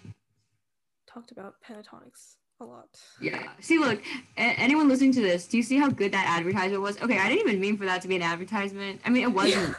[1.07, 2.89] talked about pentatonix a lot.
[3.21, 3.49] Yeah.
[3.61, 4.01] See, look,
[4.37, 7.01] a- anyone listening to this, do you see how good that advertisement was?
[7.01, 9.01] Okay, I didn't even mean for that to be an advertisement.
[9.05, 9.75] I mean, it wasn't.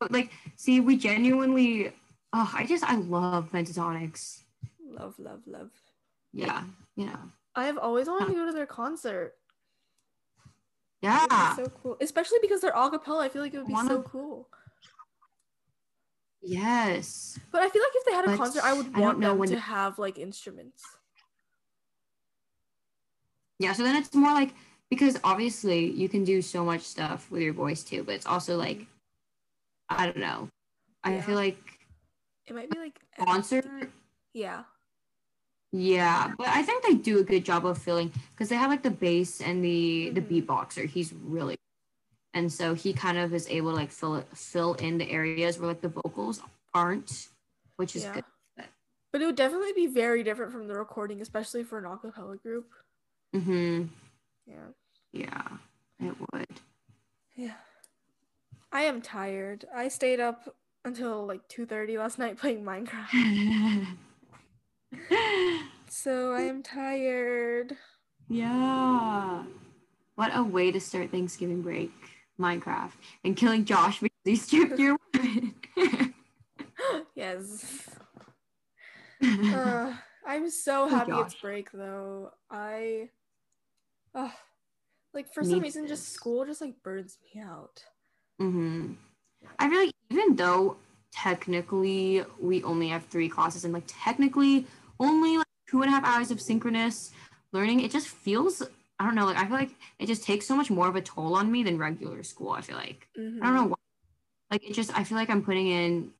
[0.00, 1.92] But like, see, we genuinely.
[2.32, 4.40] Oh, I just I love pentatonix.
[4.88, 5.70] Love, love, love.
[6.32, 6.64] Yeah,
[6.96, 7.18] you know.
[7.54, 9.34] I have always wanted to go to their concert.
[11.02, 11.54] Yeah.
[11.56, 13.24] so cool, especially because they're a cappella.
[13.24, 14.48] I feel like it would be Wanna- so cool.
[16.40, 17.38] Yes.
[17.50, 19.30] But I feel like if they had a But concert, I would I want know
[19.30, 20.82] them when to have like instruments.
[23.58, 23.72] Yeah.
[23.72, 24.54] So then it's more like
[24.90, 28.56] because obviously you can do so much stuff with your voice too, but it's also
[28.56, 28.86] like
[29.88, 30.48] I don't know.
[31.04, 31.22] I Yeah.
[31.22, 31.58] feel like
[32.46, 33.90] It might be like concert.
[34.32, 34.64] Yeah.
[35.70, 38.82] Yeah, but I think they do a good job of filling because they have like
[38.82, 40.46] the bass and the the Mhm.
[40.46, 40.86] beatboxer.
[40.86, 41.56] He's really,
[42.32, 45.58] and so he kind of is able to like fill it, fill in the areas
[45.58, 46.40] where like the vocals
[46.72, 47.28] aren't,
[47.76, 48.14] which is Yeah.
[48.14, 48.24] good.
[49.12, 52.36] But it would definitely be very different from the recording, especially for an a cappella
[52.36, 52.72] group.
[53.34, 53.84] Mm-hmm.
[54.46, 54.68] Yeah.
[55.12, 55.48] Yeah,
[56.00, 56.46] it would.
[57.36, 57.54] Yeah.
[58.72, 59.64] I am tired.
[59.74, 60.54] I stayed up
[60.84, 63.86] until like 2:30 last night playing Minecraft.
[65.90, 67.76] So I am tired.
[68.28, 69.44] yeah.
[70.16, 71.90] What a way to start Thanksgiving break,
[72.38, 72.92] Minecraft,
[73.24, 75.54] and killing Josh because he stripped your woman.
[77.14, 77.88] yes.
[79.22, 79.94] Uh,
[80.26, 82.32] I'm so Oh, happy it's break though.
[82.50, 83.08] I
[84.14, 84.30] uh,
[85.14, 87.84] like for Need some reason just school just like burns me out.
[88.38, 88.92] hmm
[89.58, 90.76] I feel like even though
[91.12, 94.66] technically we only have three classes and like technically
[95.00, 97.10] only like two and a half hours of synchronous
[97.52, 98.62] learning, it just feels
[99.00, 101.00] I don't know, like I feel like it just takes so much more of a
[101.00, 102.50] toll on me than regular school.
[102.50, 103.08] I feel like.
[103.40, 103.76] I don't know why.
[104.50, 106.10] Like it just I feel like I'm putting in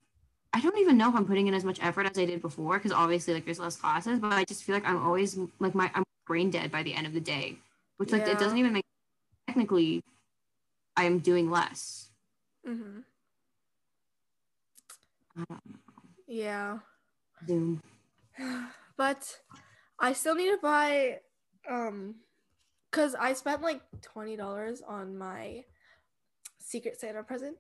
[0.53, 2.79] I don't even know if I'm putting in as much effort as I did before
[2.79, 5.91] because obviously like there's less classes, but I just feel like I'm always like my
[5.95, 7.57] I'm brain dead by the end of the day,
[7.99, 8.33] which like Yeah.
[8.33, 8.87] it doesn't even make
[9.47, 10.03] technically
[10.97, 12.11] I'm doing less.
[12.65, 13.01] hmm
[15.37, 15.79] I don't know.
[16.27, 16.79] Yeah.
[17.47, 17.83] Zoom.
[18.97, 19.39] but
[20.01, 21.21] I still need to buy
[21.69, 22.17] um
[22.91, 25.65] cuz I spent like $20 on my
[26.59, 27.57] Secret Santa present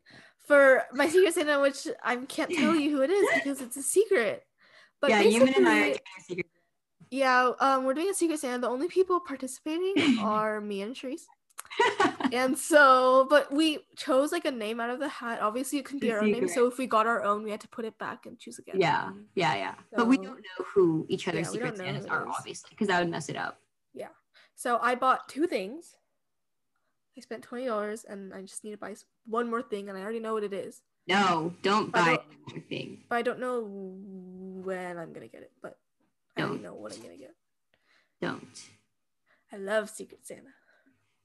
[0.47, 3.83] for my Secret Santa which I can't tell you who it is because it's a
[3.83, 4.45] secret.
[5.01, 6.47] But yeah, Yumin and I are doing a secret.
[7.11, 8.59] Yeah, um, we're doing a Secret Santa.
[8.61, 11.27] The only people participating are me and Charisse.
[12.31, 15.41] And so, but we chose like a name out of the hat.
[15.41, 16.47] Obviously, it couldn't be our own name.
[16.49, 18.77] So if we got our own, we had to put it back and choose again.
[18.79, 19.75] yeah, yeah, yeah.
[19.97, 22.35] But we don't know who each other's Yeah, secret don't know who Santas are, is.
[22.37, 23.61] obviously, because that would mess it up.
[23.95, 24.09] Yeah.
[24.57, 25.95] So I bought two things.
[27.17, 28.95] I spent twenty dollars, and I just need to buy
[29.27, 33.05] one more thing, and I already know what it is, No, don't I buy anything.
[33.09, 35.53] but I don't know when I'm gonna get it.
[35.63, 35.79] But
[36.39, 36.63] I Don't.
[36.63, 37.35] know what I'm gonna get.
[38.21, 38.69] Don't.
[39.53, 40.51] I love Secret Santa.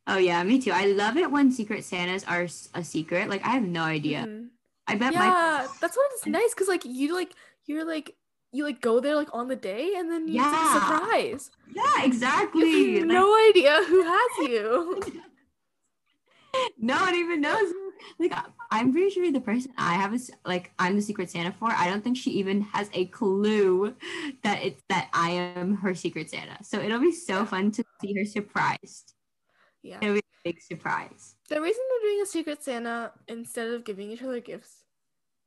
[0.07, 0.71] Oh yeah, me too.
[0.71, 3.29] I love it when secret Santas are a secret.
[3.29, 4.25] Like I have no idea.
[4.27, 4.49] Mhm.
[4.87, 5.25] I bet my.
[5.25, 7.31] Yeah, my that's what it's nice because like you like
[7.65, 8.15] you're like
[8.51, 10.73] you like go there like on the day, and then you it's like a Yeah.
[10.73, 11.51] surprise.
[11.73, 13.01] yeah, You exactly.
[13.03, 15.01] no idea who has you.
[16.77, 17.73] no one even knows.
[18.19, 18.33] like
[18.73, 21.69] I'm pretty sure the person I have is like I'm the secret Santa for.
[21.69, 23.93] I don't think she even has a clue
[24.41, 26.57] that it's that I am her secret Santa.
[26.63, 29.13] So it'll be so fun to see her surprised.
[29.83, 29.99] Yeah.
[30.01, 31.35] It'll be a big surprise.
[31.49, 34.83] The reason we're doing a Secret Santa instead of giving each other gifts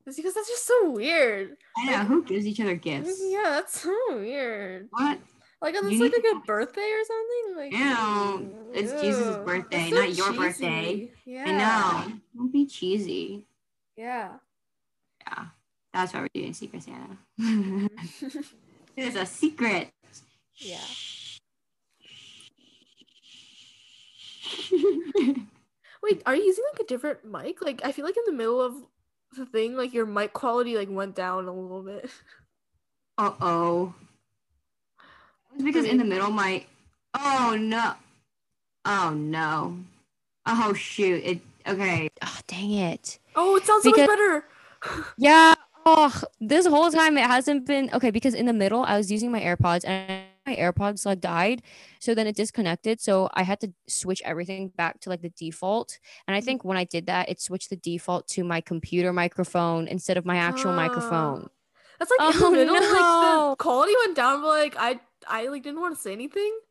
[0.07, 1.57] is because that's just so weird.
[1.79, 3.21] I know who gives each other gifts.
[3.21, 4.87] Yeah, that's so weird.
[4.91, 5.19] What?
[5.63, 7.57] Like unless like like a birthday or something.
[7.57, 10.39] Like Ew, it's Jesus' birthday, so not your cheesy.
[10.39, 11.11] birthday.
[11.25, 11.45] Yeah.
[11.47, 12.13] I know.
[12.37, 13.47] Don't be cheesy.
[13.97, 14.33] Yeah.
[15.27, 15.47] Yeah,
[15.93, 17.17] that's why we're doing Secret Santa.
[18.97, 19.89] it's a secret.
[20.57, 20.79] Yeah.
[26.03, 27.63] Wait, are you using like a different mic?
[27.63, 28.75] Like I feel like in the middle of
[29.37, 32.11] the thing, like your mic quality like went down a little bit.
[33.19, 33.95] Uh oh.
[35.57, 36.65] It's because in the middle, my.
[37.15, 37.95] Oh no.
[38.85, 39.79] Oh no.
[40.47, 41.23] Oh shoot.
[41.25, 41.41] It.
[41.67, 42.09] Okay.
[42.23, 43.19] Oh, dang it.
[43.35, 44.45] Oh, it sounds so much better.
[45.19, 45.55] Yeah.
[45.89, 49.33] Oh, this whole time it hasn't been okay because in the middle I was using
[49.33, 51.63] my AirPods and my AirPods like died,
[51.99, 53.01] so then it disconnected.
[53.01, 55.99] So I had to switch everything back to like the default.
[56.29, 59.89] And I think when I did that, it switched the default to my computer microphone
[59.89, 60.77] instead of my actual Ah.
[60.77, 61.49] microphone.
[61.99, 63.51] That's like in the Oh, middle, like no.
[63.51, 66.59] the quality went down, but like I I like didn't want to say anything.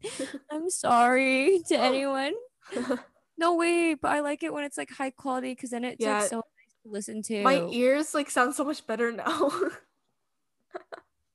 [0.52, 1.82] I'm sorry to oh.
[1.82, 2.34] anyone.
[3.40, 6.20] No, way, but I like it when it's like high quality because then it's Yeah.
[6.20, 7.42] like so nice to listen to.
[7.42, 9.52] My ears like sound so much better now.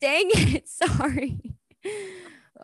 [0.00, 1.40] Dang it, sorry.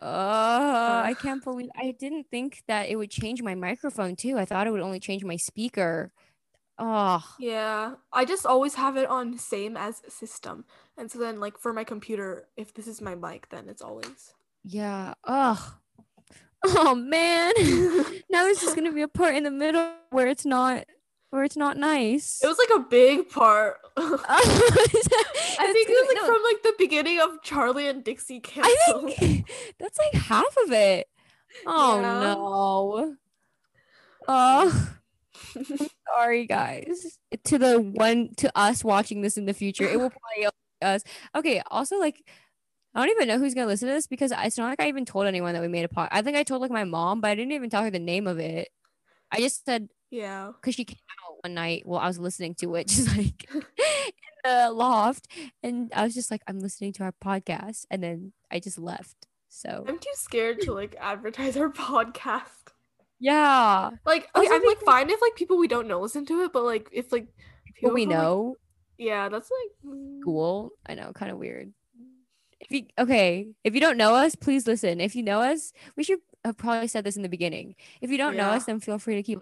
[0.01, 4.37] Uh, I can't believe I didn't think that it would change my microphone too.
[4.37, 6.11] I thought it would only change my speaker.
[6.77, 10.63] Oh, yeah, I just always have it on same as system,
[10.97, 14.33] and so then like for my computer, if this is my mic, then it's always.
[14.63, 15.13] yeah.
[15.25, 15.77] Oh,
[16.65, 17.53] oh man.
[18.29, 20.85] now there's just gonna be a part in the middle where it's not,
[21.29, 22.39] where it's not nice.
[22.43, 23.77] It was like a big part.
[23.97, 29.49] I think it was like from like the beginning of Charli and Dixie I think
[29.79, 31.07] that's like half of it.
[31.65, 32.19] Oh Yeah.
[32.33, 33.15] no.
[34.27, 34.89] Oh,
[36.07, 37.17] sorry guys.
[37.45, 40.49] To the one to us watching this in the future, it will probably
[40.81, 41.03] us.
[41.35, 41.61] Okay.
[41.71, 42.23] Also, like,
[42.93, 45.05] I don't even know who's gonna listen to this because it's not like I even
[45.05, 46.09] told anyone that we made a pod.
[46.11, 48.27] I think I told like my mom, but I didn't even tell her the name
[48.27, 48.69] of it.
[49.31, 50.51] I just said yeah.
[50.59, 50.97] because she came
[51.27, 53.61] out one night while I was listening to it, just like in
[54.43, 55.27] the loft,
[55.63, 59.27] and I was just like, I'm listening to our podcast, and then I just left.
[59.49, 62.73] So I'm too scared to like advertise our podcast.
[63.19, 66.53] yeah, Like, okay, I'm like fine if like people we don't know listen to it,
[66.53, 67.27] but like if like
[67.81, 68.55] what we from, like- know.
[68.97, 70.71] yeah, that's like mm, cool.
[70.87, 71.73] I know, kind of weird.
[72.59, 74.99] If you okay, if you don't know us, please listen.
[75.01, 77.75] If you know us, we should have probably said this in the beginning.
[78.01, 79.39] If you don't know us, then feel free to keep.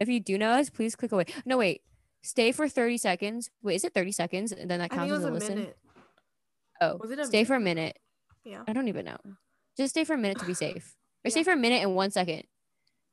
[0.00, 1.26] If you do know us, please click away.
[1.44, 1.82] No, wait.
[2.22, 3.50] Stay for 30 seconds.
[3.62, 4.52] Wait, is it 30 seconds?
[4.52, 5.54] And then that I think counts it was as a, listen.
[5.56, 5.78] minute.
[6.80, 7.98] Oh, Was it a stay for a minute.
[8.44, 8.62] Yeah.
[8.66, 9.18] I don't even know.
[9.76, 10.96] Just stay for a minute to be safe.
[11.24, 12.44] Or stay for a minute and one second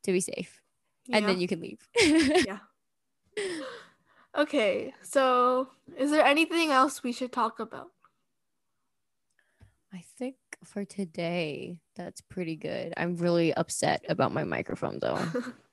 [0.04, 0.62] to be safe.
[1.12, 1.80] And then you can leave.
[2.46, 2.60] yeah.
[4.38, 7.88] Okay, so is there anything else we should talk about?
[9.94, 12.94] I think for today, that's pretty good.
[12.96, 15.20] I'm really upset about my microphone though.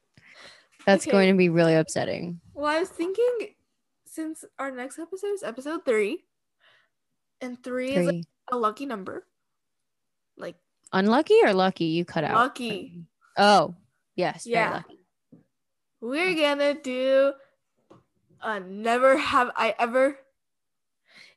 [0.89, 1.12] That's Okay.
[1.12, 2.41] going to be really upsetting.
[2.55, 3.55] well, I was thinking
[4.07, 6.24] since our next episode is episode three,
[7.43, 9.26] and three, is like, a lucky number.
[10.39, 10.57] Like
[10.95, 11.84] Unlucky or lucky?
[11.84, 12.36] You cut out.
[12.36, 13.05] Lucky.
[13.36, 13.74] Oh,
[14.16, 14.45] yes.
[14.45, 14.70] Very Yeah.
[14.80, 14.99] lucky.
[16.01, 17.34] we're gonna do
[18.41, 20.18] a never have I ever.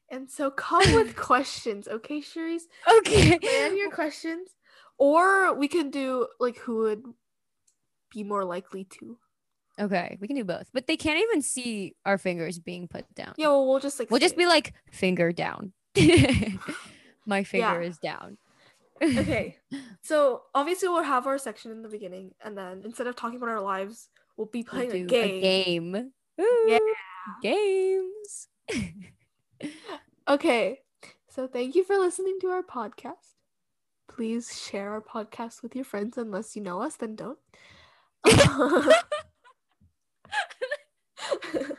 [0.09, 2.67] And so come with questions, okay, Charisse?
[2.99, 3.37] Okay.
[3.39, 4.49] Plan your questions.
[4.97, 7.03] Or we can do like who would
[8.13, 9.17] be more likely to.
[9.81, 13.33] Okay, we can do both, but they can't even see our fingers being put down.
[13.37, 15.73] Yeah, well, we'll just like We'll just be like finger down.
[17.25, 17.87] My finger Yeah.
[17.87, 18.37] is down.
[19.01, 19.57] okay.
[20.03, 23.49] So obviously we'll have our section in the beginning, and then instead of talking about
[23.49, 25.91] our lives, we'll be We'll playing do a game.
[25.93, 26.11] game.
[26.67, 26.77] Yeah.
[27.41, 28.47] Games.
[30.27, 30.79] Okay.
[31.29, 33.35] So thank you for listening to our podcast.
[34.07, 37.39] Please share our podcast with your friends unless you know us, then don't.
[38.23, 38.91] Um,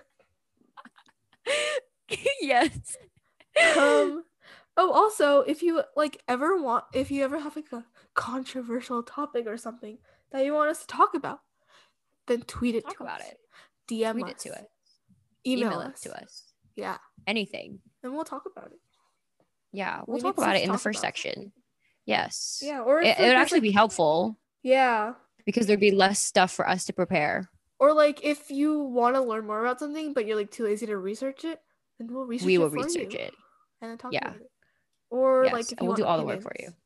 [2.41, 2.97] yes.
[3.77, 4.25] um
[4.77, 7.85] oh also if you like ever want if you ever have like a
[8.15, 9.99] controversial topic or something
[10.31, 11.41] that you want us to talk about
[12.27, 13.39] then tweet it Talk to about us it.
[13.91, 14.65] dm Tweet us it to us.
[15.47, 16.07] email, Email us.
[16.07, 16.43] it to us.
[16.77, 17.81] yeah Anything.
[18.03, 18.81] and we'll talk about it
[19.73, 21.07] Yeah, We we'll need talk about it in the first about.
[21.09, 21.53] section.
[22.05, 22.61] Yes.
[22.63, 25.15] Yeah, or It, it would actually like- be helpful Yeah.
[25.47, 27.49] because there'd be less stuff for us to prepare.
[27.83, 30.87] Or like if you want to learn more about something but you're like too lazy
[30.87, 31.59] to research it,
[31.99, 33.35] then we'll research we it We will research you it.
[33.81, 34.23] and then talk Yeah.
[34.29, 34.51] about it.
[35.11, 36.77] Or Yes, like if and you we'll do all the work for opinions.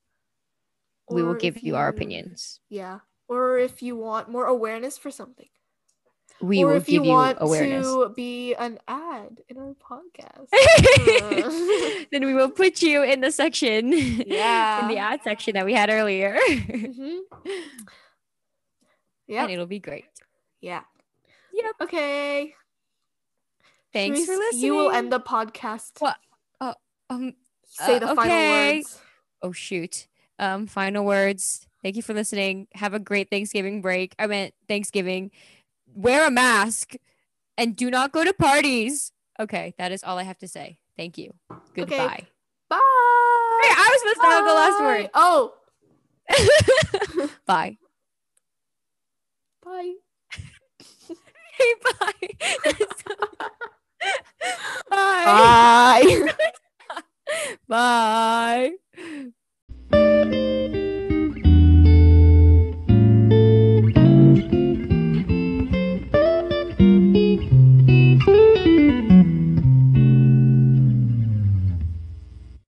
[1.11, 2.61] We will give if you our opinions.
[2.71, 3.01] Yeah.
[3.29, 5.49] Or if you want more awareness for something.
[6.41, 7.87] We or will if you give you want awareness.
[7.87, 10.49] to be an ad in our podcast.
[12.11, 13.93] then we will put you in the section.
[13.93, 16.39] yeah, in the ad section that we had earlier.
[16.49, 17.21] hmm
[19.29, 19.43] Yeah.
[19.45, 20.05] And it'll be great.
[20.61, 20.83] Yeah.
[21.53, 21.73] Yep.
[21.83, 22.55] Okay.
[23.93, 24.65] Thanks for listening.
[24.65, 26.01] You will end the podcast.
[26.01, 26.17] What?
[27.09, 27.35] Um
[27.65, 28.77] Say Uh, the final okay.
[28.79, 29.01] words.
[29.43, 30.09] oh shoot.
[30.39, 31.67] Um final words.
[31.83, 32.67] Thank you for listening.
[32.75, 34.15] Have a great Thanksgiving break.
[34.19, 35.31] I meant Thanksgiving.
[35.95, 36.95] Wear a mask
[37.57, 39.13] and do not go to parties.
[39.39, 40.79] Okay, that is all I have to say.
[40.97, 41.33] Thank you.
[41.75, 42.27] Goodbye.
[42.69, 42.77] Bye.
[43.63, 45.11] Hey, I was supposed to have the last word.
[45.15, 45.55] Oh.
[47.47, 47.79] Bye.
[49.65, 49.95] Bye.
[51.85, 52.29] bye.
[54.91, 56.33] bye.
[57.69, 58.73] Bye.
[59.91, 60.47] bye.